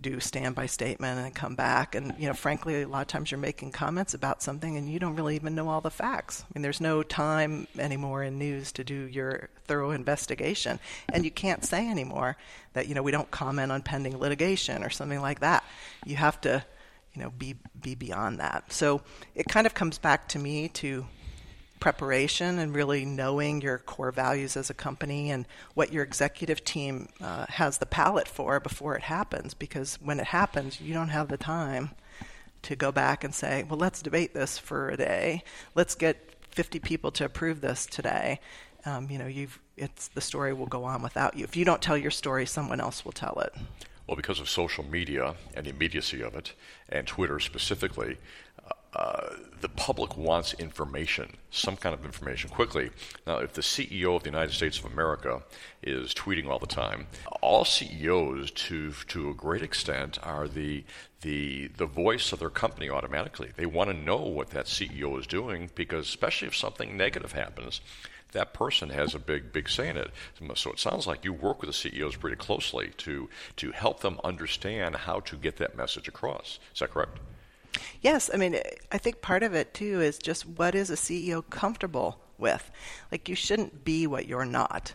do 0.00 0.20
standby 0.20 0.66
statement 0.66 1.18
and 1.18 1.34
come 1.34 1.54
back. 1.54 1.94
And 1.94 2.14
you 2.18 2.28
know, 2.28 2.34
frankly, 2.34 2.82
a 2.82 2.88
lot 2.88 3.02
of 3.02 3.06
times 3.08 3.30
you're 3.30 3.38
making 3.38 3.72
comments 3.72 4.14
about 4.14 4.42
something 4.42 4.76
and 4.76 4.90
you 4.90 4.98
don't 4.98 5.16
really 5.16 5.36
even 5.36 5.54
know 5.54 5.68
all 5.68 5.80
the 5.80 5.90
facts. 5.90 6.44
I 6.44 6.46
mean, 6.54 6.62
there's 6.62 6.80
no 6.80 7.02
time 7.02 7.66
anymore 7.78 8.22
in 8.22 8.38
news 8.38 8.72
to 8.72 8.84
do 8.84 8.94
your 8.94 9.48
thorough 9.64 9.90
investigation, 9.90 10.78
and 11.12 11.24
you 11.24 11.30
can't 11.30 11.64
say 11.64 11.88
anymore 11.88 12.36
that 12.74 12.88
you 12.88 12.94
know 12.94 13.02
we 13.02 13.12
don't 13.12 13.30
comment 13.30 13.72
on 13.72 13.82
pending 13.82 14.18
litigation 14.18 14.84
or 14.84 14.90
something 14.90 15.20
like 15.20 15.40
that. 15.40 15.64
You 16.04 16.16
have 16.16 16.40
to, 16.42 16.64
you 17.14 17.22
know, 17.22 17.30
be 17.30 17.56
be 17.80 17.94
beyond 17.94 18.40
that. 18.40 18.72
So 18.72 19.02
it 19.34 19.46
kind 19.48 19.66
of 19.66 19.74
comes 19.74 19.98
back 19.98 20.28
to 20.28 20.38
me 20.38 20.68
to 20.68 21.06
preparation 21.80 22.58
and 22.58 22.74
really 22.74 23.04
knowing 23.04 23.60
your 23.60 23.78
core 23.78 24.12
values 24.12 24.56
as 24.56 24.70
a 24.70 24.74
company 24.74 25.30
and 25.30 25.46
what 25.74 25.92
your 25.92 26.02
executive 26.02 26.64
team 26.64 27.08
uh, 27.20 27.46
has 27.48 27.78
the 27.78 27.86
palate 27.86 28.28
for 28.28 28.60
before 28.60 28.96
it 28.96 29.02
happens. 29.02 29.54
Because 29.54 29.98
when 30.02 30.20
it 30.20 30.26
happens, 30.26 30.80
you 30.80 30.94
don't 30.94 31.08
have 31.08 31.28
the 31.28 31.36
time 31.36 31.90
to 32.62 32.76
go 32.76 32.90
back 32.90 33.22
and 33.22 33.34
say, 33.34 33.64
well, 33.68 33.78
let's 33.78 34.02
debate 34.02 34.34
this 34.34 34.58
for 34.58 34.88
a 34.88 34.96
day. 34.96 35.42
Let's 35.74 35.94
get 35.94 36.34
50 36.50 36.78
people 36.80 37.10
to 37.12 37.24
approve 37.24 37.60
this 37.60 37.86
today. 37.86 38.40
Um, 38.84 39.10
you 39.10 39.18
know, 39.18 39.26
you've, 39.26 39.60
it's, 39.76 40.08
the 40.08 40.20
story 40.20 40.52
will 40.52 40.66
go 40.66 40.84
on 40.84 41.02
without 41.02 41.36
you. 41.36 41.44
If 41.44 41.56
you 41.56 41.64
don't 41.64 41.82
tell 41.82 41.96
your 41.96 42.10
story, 42.10 42.46
someone 42.46 42.80
else 42.80 43.04
will 43.04 43.12
tell 43.12 43.38
it. 43.40 43.54
Well, 44.06 44.16
because 44.16 44.38
of 44.38 44.48
social 44.48 44.84
media 44.84 45.34
and 45.54 45.66
the 45.66 45.70
immediacy 45.70 46.22
of 46.22 46.34
it, 46.34 46.52
and 46.88 47.06
Twitter 47.06 47.40
specifically, 47.40 48.18
uh, 48.96 49.34
the 49.60 49.68
public 49.68 50.16
wants 50.16 50.54
information, 50.54 51.36
some 51.50 51.76
kind 51.76 51.94
of 51.94 52.02
information 52.04 52.48
quickly. 52.48 52.90
Now, 53.26 53.38
if 53.38 53.52
the 53.52 53.60
CEO 53.60 54.16
of 54.16 54.22
the 54.22 54.30
United 54.30 54.54
States 54.54 54.78
of 54.78 54.86
America 54.86 55.42
is 55.82 56.14
tweeting 56.14 56.48
all 56.48 56.58
the 56.58 56.66
time, 56.66 57.06
all 57.42 57.66
CEOs, 57.66 58.50
to 58.52 58.92
to 59.08 59.28
a 59.28 59.34
great 59.34 59.62
extent, 59.62 60.18
are 60.22 60.48
the 60.48 60.82
the 61.20 61.68
the 61.76 61.84
voice 61.84 62.32
of 62.32 62.38
their 62.38 62.48
company 62.48 62.88
automatically. 62.88 63.50
They 63.54 63.66
want 63.66 63.90
to 63.90 63.96
know 63.96 64.16
what 64.16 64.50
that 64.50 64.64
CEO 64.64 65.18
is 65.20 65.26
doing 65.26 65.70
because, 65.74 66.08
especially 66.08 66.48
if 66.48 66.56
something 66.56 66.96
negative 66.96 67.32
happens, 67.32 67.82
that 68.32 68.54
person 68.54 68.88
has 68.88 69.14
a 69.14 69.18
big, 69.18 69.52
big 69.52 69.68
say 69.68 69.90
in 69.90 69.98
it. 69.98 70.10
So 70.54 70.70
it 70.70 70.78
sounds 70.78 71.06
like 71.06 71.22
you 71.22 71.34
work 71.34 71.60
with 71.60 71.68
the 71.68 71.74
CEOs 71.74 72.16
pretty 72.16 72.36
closely 72.36 72.92
to 72.98 73.28
to 73.56 73.72
help 73.72 74.00
them 74.00 74.20
understand 74.24 74.96
how 74.96 75.20
to 75.20 75.36
get 75.36 75.58
that 75.58 75.76
message 75.76 76.08
across. 76.08 76.58
Is 76.72 76.80
that 76.80 76.92
correct? 76.92 77.18
Yes, 78.00 78.30
I 78.32 78.36
mean, 78.36 78.58
I 78.90 78.98
think 78.98 79.20
part 79.20 79.42
of 79.42 79.54
it 79.54 79.74
too 79.74 80.00
is 80.00 80.18
just 80.18 80.46
what 80.46 80.74
is 80.74 80.90
a 80.90 80.96
CEO 80.96 81.48
comfortable 81.50 82.20
with? 82.38 82.70
Like, 83.10 83.28
you 83.28 83.34
shouldn't 83.34 83.84
be 83.84 84.06
what 84.06 84.26
you're 84.26 84.44
not. 84.44 84.94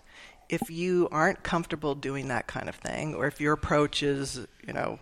If 0.49 0.69
you 0.69 1.07
aren't 1.11 1.43
comfortable 1.43 1.95
doing 1.95 2.27
that 2.27 2.47
kind 2.47 2.67
of 2.67 2.75
thing, 2.75 3.15
or 3.15 3.25
if 3.25 3.39
your 3.39 3.53
approach 3.53 4.03
is, 4.03 4.45
you 4.65 4.73
know, 4.73 4.99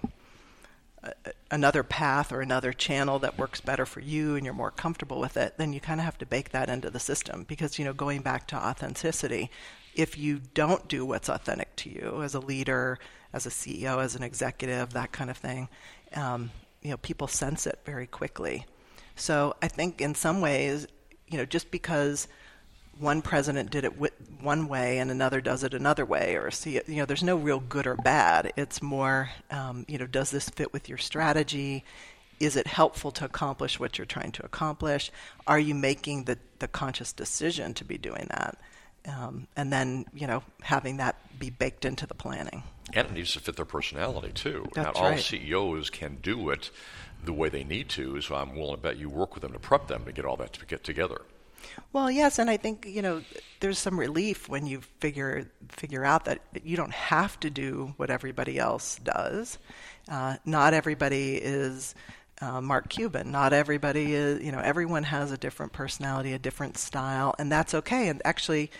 another 1.49 1.83
path 1.83 2.31
or 2.31 2.41
another 2.41 2.73
channel 2.73 3.19
that 3.19 3.37
works 3.37 3.61
better 3.61 3.85
for 3.85 3.99
you 3.99 4.35
and 4.35 4.45
you're 4.45 4.53
more 4.53 4.71
comfortable 4.71 5.19
with 5.19 5.37
it, 5.37 5.55
then 5.57 5.73
you 5.73 5.79
kind 5.79 5.99
of 5.99 6.05
have 6.05 6.17
to 6.17 6.25
bake 6.25 6.49
that 6.49 6.69
into 6.69 6.89
the 6.89 6.99
system. 6.99 7.45
Because, 7.47 7.79
you 7.79 7.85
know, 7.85 7.93
going 7.93 8.21
back 8.21 8.47
to 8.47 8.55
authenticity, 8.55 9.49
if 9.95 10.17
you 10.17 10.41
don't 10.53 10.87
do 10.87 11.05
what's 11.05 11.29
authentic 11.29 11.75
to 11.77 11.89
you 11.89 12.21
as 12.21 12.35
a 12.35 12.39
leader, 12.39 12.99
as 13.33 13.45
a 13.45 13.49
CEO, 13.49 14.03
as 14.03 14.15
an 14.15 14.23
executive, 14.23 14.93
that 14.93 15.11
kind 15.11 15.29
of 15.29 15.37
thing, 15.37 15.69
um, 16.15 16.51
you 16.81 16.91
know 16.91 16.97
people 16.97 17.27
sense 17.27 17.67
it 17.67 17.79
very 17.85 18.07
quickly. 18.07 18.65
So 19.15 19.55
I 19.61 19.67
think 19.67 20.01
in 20.01 20.15
some 20.15 20.39
ways, 20.41 20.87
you 21.27 21.37
know, 21.37 21.45
just 21.45 21.71
because 21.71 22.27
one 22.99 23.21
president 23.21 23.71
did 23.71 23.85
it 23.85 23.93
one 24.41 24.67
way 24.67 24.99
and 24.99 25.09
another 25.09 25.39
does 25.41 25.63
it 25.63 25.73
another 25.73 26.05
way, 26.05 26.35
or 26.35 26.51
see 26.51 26.77
it, 26.77 26.87
you 26.87 26.97
know, 26.97 27.05
there's 27.05 27.23
no 27.23 27.37
real 27.37 27.59
good 27.59 27.87
or 27.87 27.95
bad. 27.95 28.51
It's 28.57 28.81
more, 28.81 29.29
um, 29.51 29.85
you 29.87 29.97
know, 29.97 30.05
does 30.05 30.31
this 30.31 30.49
fit 30.49 30.73
with 30.73 30.89
your 30.89 30.97
strategy? 30.97 31.85
Is 32.39 32.55
it 32.55 32.67
helpful 32.67 33.11
to 33.11 33.25
accomplish 33.25 33.79
what 33.79 33.97
you're 33.97 34.05
trying 34.05 34.31
to 34.33 34.45
accomplish? 34.45 35.11
Are 35.47 35.59
you 35.59 35.75
making 35.75 36.25
the, 36.25 36.37
the 36.59 36.67
conscious 36.67 37.13
decision 37.13 37.73
to 37.75 37.85
be 37.85 37.97
doing 37.97 38.27
that? 38.31 38.57
Um, 39.07 39.47
and 39.55 39.71
then, 39.71 40.05
you 40.13 40.27
know, 40.27 40.43
having 40.61 40.97
that 40.97 41.15
be 41.39 41.49
baked 41.49 41.85
into 41.85 42.05
the 42.05 42.13
planning 42.13 42.63
and 42.93 43.07
it 43.07 43.13
needs 43.13 43.33
to 43.33 43.39
fit 43.39 43.55
their 43.55 43.65
personality 43.65 44.31
too. 44.33 44.65
That's 44.73 44.97
Not 44.97 45.03
right. 45.03 45.11
all 45.13 45.17
CEOs 45.17 45.89
can 45.89 46.17
do 46.21 46.49
it 46.49 46.71
the 47.23 47.33
way 47.33 47.49
they 47.49 47.63
need 47.63 47.89
to, 47.89 48.21
so 48.21 48.35
I'm 48.35 48.55
willing 48.55 48.75
to 48.75 48.81
bet 48.81 48.97
you 48.97 49.09
work 49.09 49.33
with 49.33 49.41
them 49.41 49.53
to 49.53 49.59
prep 49.59 49.87
them 49.87 50.05
to 50.05 50.11
get 50.11 50.25
all 50.25 50.37
that 50.37 50.53
to 50.53 50.65
get 50.65 50.83
together. 50.83 51.21
Well, 51.91 52.09
yes, 52.09 52.39
and 52.39 52.49
I 52.49 52.57
think 52.57 52.85
you 52.87 53.01
know 53.01 53.21
there's 53.59 53.77
some 53.77 53.99
relief 53.99 54.47
when 54.47 54.65
you 54.65 54.81
figure 54.99 55.51
figure 55.69 56.05
out 56.05 56.25
that 56.25 56.39
you 56.63 56.77
don't 56.77 56.93
have 56.93 57.39
to 57.41 57.49
do 57.49 57.93
what 57.97 58.09
everybody 58.09 58.57
else 58.57 58.97
does. 59.03 59.57
Uh, 60.07 60.37
not 60.45 60.73
everybody 60.73 61.35
is 61.35 61.95
uh, 62.41 62.61
Mark 62.61 62.87
Cuban. 62.87 63.31
Not 63.31 63.51
everybody 63.51 64.13
is. 64.13 64.41
You 64.41 64.53
know, 64.53 64.59
everyone 64.59 65.03
has 65.03 65.31
a 65.31 65.37
different 65.37 65.73
personality, 65.73 66.31
a 66.31 66.39
different 66.39 66.77
style, 66.77 67.35
and 67.37 67.51
that's 67.51 67.73
okay. 67.73 68.07
And 68.07 68.21
actually, 68.23 68.71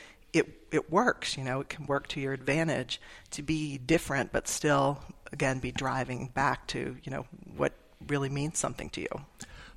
it 0.72 0.92
works. 0.92 1.38
You 1.38 1.44
know, 1.44 1.62
it 1.62 1.70
can 1.70 1.86
work 1.86 2.08
to 2.10 2.20
your 2.20 2.34
advantage 2.34 3.02
to 3.32 3.42
be 3.42 3.78
different, 3.78 4.32
but 4.32 4.48
still, 4.48 5.00
again, 5.32 5.60
be 5.60 5.72
driving 5.72 6.28
back 6.34 6.68
to 6.68 6.98
you 7.04 7.12
know 7.12 7.26
what 7.56 7.74
really 8.08 8.30
means 8.30 8.58
something 8.58 8.90
to 8.92 9.02
you. 9.02 9.26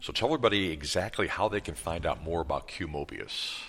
So 0.01 0.13
tell 0.13 0.29
everybody 0.29 0.71
exactly 0.71 1.29
how 1.29 1.49
they 1.49 1.61
can 1.61 1.75
find 1.75 2.07
out 2.07 2.23
more 2.23 2.41
about 2.41 2.67
Q 2.67 2.89
Mobius. 2.89 3.61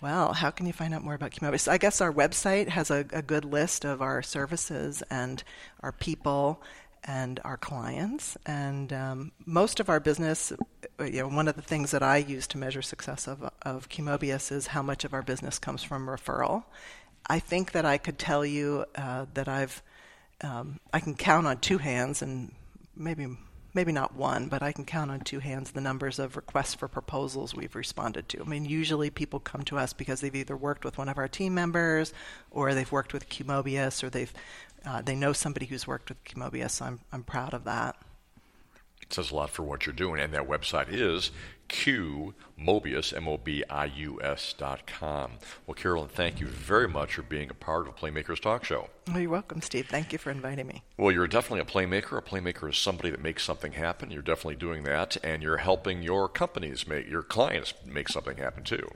Well, 0.00 0.34
how 0.34 0.50
can 0.50 0.66
you 0.66 0.72
find 0.72 0.92
out 0.92 1.02
more 1.02 1.14
about 1.14 1.30
Q 1.30 1.46
Mobius? 1.48 1.68
I 1.68 1.78
guess 1.78 2.00
our 2.00 2.12
website 2.12 2.68
has 2.68 2.90
a, 2.90 3.06
a 3.12 3.22
good 3.22 3.44
list 3.44 3.84
of 3.84 4.02
our 4.02 4.22
services 4.22 5.02
and 5.10 5.42
our 5.80 5.92
people 5.92 6.62
and 7.06 7.40
our 7.44 7.56
clients. 7.56 8.36
And 8.46 8.92
um, 8.92 9.32
most 9.44 9.80
of 9.80 9.88
our 9.88 10.00
business, 10.00 10.52
you 10.98 11.20
know, 11.20 11.28
one 11.28 11.48
of 11.48 11.56
the 11.56 11.62
things 11.62 11.92
that 11.92 12.02
I 12.02 12.16
use 12.16 12.46
to 12.48 12.58
measure 12.58 12.82
success 12.82 13.28
of, 13.28 13.48
of 13.62 13.88
Q 13.88 14.04
Mobius 14.04 14.50
is 14.50 14.68
how 14.68 14.82
much 14.82 15.04
of 15.04 15.14
our 15.14 15.22
business 15.22 15.58
comes 15.58 15.82
from 15.82 16.06
referral. 16.06 16.64
I 17.28 17.38
think 17.38 17.72
that 17.72 17.84
I 17.84 17.98
could 17.98 18.18
tell 18.18 18.44
you 18.44 18.84
uh, 18.96 19.26
that 19.34 19.48
I've, 19.48 19.82
um, 20.42 20.80
I 20.92 21.00
can 21.00 21.14
count 21.14 21.46
on 21.46 21.58
two 21.58 21.78
hands 21.78 22.22
and 22.22 22.52
maybe 22.96 23.26
maybe 23.76 23.92
not 23.92 24.16
one, 24.16 24.48
but 24.48 24.62
I 24.62 24.72
can 24.72 24.86
count 24.86 25.10
on 25.10 25.20
two 25.20 25.38
hands 25.38 25.70
the 25.70 25.82
numbers 25.82 26.18
of 26.18 26.34
requests 26.34 26.74
for 26.74 26.88
proposals 26.88 27.54
we've 27.54 27.76
responded 27.76 28.26
to. 28.30 28.40
I 28.40 28.44
mean, 28.44 28.64
usually 28.64 29.10
people 29.10 29.38
come 29.38 29.64
to 29.64 29.76
us 29.76 29.92
because 29.92 30.22
they've 30.22 30.34
either 30.34 30.56
worked 30.56 30.82
with 30.82 30.96
one 30.96 31.10
of 31.10 31.18
our 31.18 31.28
team 31.28 31.54
members, 31.54 32.14
or 32.50 32.72
they've 32.72 32.90
worked 32.90 33.12
with 33.12 33.28
Q 33.28 33.44
Mobius, 33.44 34.02
or 34.02 34.08
they've 34.08 34.32
uh, 34.86 35.02
they 35.02 35.14
know 35.14 35.32
somebody 35.32 35.66
who's 35.66 35.86
worked 35.86 36.08
with 36.08 36.22
Q 36.24 36.40
Mobius. 36.40 36.70
So 36.70 36.84
I'm 36.86 37.00
I'm 37.12 37.24
proud 37.24 37.52
of 37.52 37.64
that. 37.64 37.96
It 39.02 39.12
says 39.12 39.30
a 39.30 39.36
lot 39.36 39.50
for 39.50 39.62
what 39.62 39.86
you're 39.86 39.94
doing, 39.94 40.20
and 40.20 40.32
that 40.32 40.48
website 40.48 40.88
is 40.90 41.30
Q 41.68 42.34
Mobius, 42.60 43.14
M 43.16 43.28
O 43.28 43.36
B 43.36 43.62
I 43.68 43.84
U 43.84 44.20
S 44.22 44.52
dot 44.56 44.86
com. 44.86 45.32
Well, 45.66 45.74
Carolyn, 45.74 46.08
thank 46.08 46.40
you 46.40 46.46
very 46.46 46.88
much 46.88 47.14
for 47.14 47.22
being 47.22 47.50
a 47.50 47.54
part 47.54 47.86
of 47.86 47.94
Playmakers 47.94 48.40
Talk 48.40 48.64
Show. 48.64 48.88
Well, 49.06 49.20
you're 49.20 49.30
welcome, 49.30 49.62
Steve. 49.62 49.86
Thank 49.88 50.12
you 50.12 50.18
for 50.18 50.30
inviting 50.30 50.66
me. 50.66 50.82
Well, 50.96 51.12
you're 51.12 51.28
definitely 51.28 51.60
a 51.60 51.64
playmaker. 51.64 52.18
A 52.18 52.22
playmaker 52.22 52.70
is 52.70 52.78
somebody 52.78 53.10
that 53.10 53.22
makes 53.22 53.44
something 53.44 53.72
happen. 53.72 54.10
You're 54.10 54.22
definitely 54.22 54.56
doing 54.56 54.82
that, 54.84 55.16
and 55.22 55.42
you're 55.42 55.58
helping 55.58 56.02
your 56.02 56.28
companies 56.28 56.88
make, 56.88 57.08
your 57.08 57.22
clients 57.22 57.74
make 57.84 58.08
something 58.08 58.38
happen 58.38 58.64
too. 58.64 58.90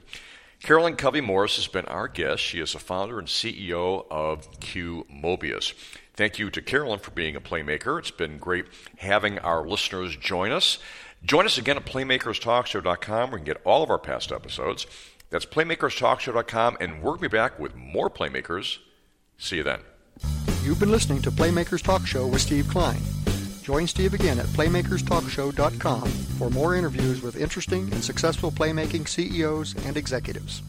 Carolyn 0.63 0.97
Covey 0.97 1.23
Morris 1.23 1.57
has 1.57 1.69
been 1.69 1.87
our 1.87 2.07
guest. 2.07 2.43
She 2.43 2.61
is 2.61 2.75
a 2.75 2.79
founder 2.79 3.19
and 3.19 3.27
CEO 3.29 4.05
of 4.11 4.61
Q 4.61 5.07
Mobius. 5.11 5.73
Thank 6.15 6.39
you 6.39 6.51
to 6.51 6.61
Carolyn 6.61 6.99
for 6.99 7.13
being 7.13 7.35
a 7.35 7.41
playmaker. 7.41 7.99
It's 7.99 8.11
been 8.11 8.37
great 8.37 8.67
having 8.99 9.39
our 9.39 9.67
listeners 9.67 10.17
join 10.17 10.53
us. 10.53 10.79
Join 11.25 11.47
us 11.47 11.57
again 11.57 11.79
at 11.79 11.87
playmakerstalkshow.com 11.87 13.31
where 13.31 13.39
you 13.39 13.45
can 13.45 13.55
get 13.55 13.63
all 13.65 13.83
of 13.83 13.91
our 13.91 13.99
past 13.99 14.33
episodes. 14.33 14.87
That's 15.31 15.47
playmakerstalkshow.com, 15.47 16.77
and 16.81 17.03
we'll 17.03 17.17
be 17.17 17.29
back 17.29 17.59
with 17.59 17.75
more 17.75 18.11
Playmakers. 18.11 18.79
See 19.39 19.57
you 19.57 19.63
then. 19.63 19.81
You've 20.63 20.81
been 20.81 20.91
listening 20.91 21.23
to 21.23 21.31
Playmakers 21.31 21.83
Talk 21.83 22.07
Show 22.07 22.27
with 22.27 22.43
Steve 22.43 22.69
Klein. 22.69 23.01
Join 23.63 23.87
Steve 23.87 24.15
again 24.15 24.39
at 24.39 24.47
playmakerstalkshow.com 24.47 26.09
for 26.09 26.51
more 26.51 26.75
interviews 26.77 27.23
with 27.23 27.37
interesting 27.37 27.93
and 27.93 28.03
successful 28.03 28.51
playmaking 28.51 29.07
CEOs 29.07 29.75
and 29.87 29.97
executives. 29.97 30.63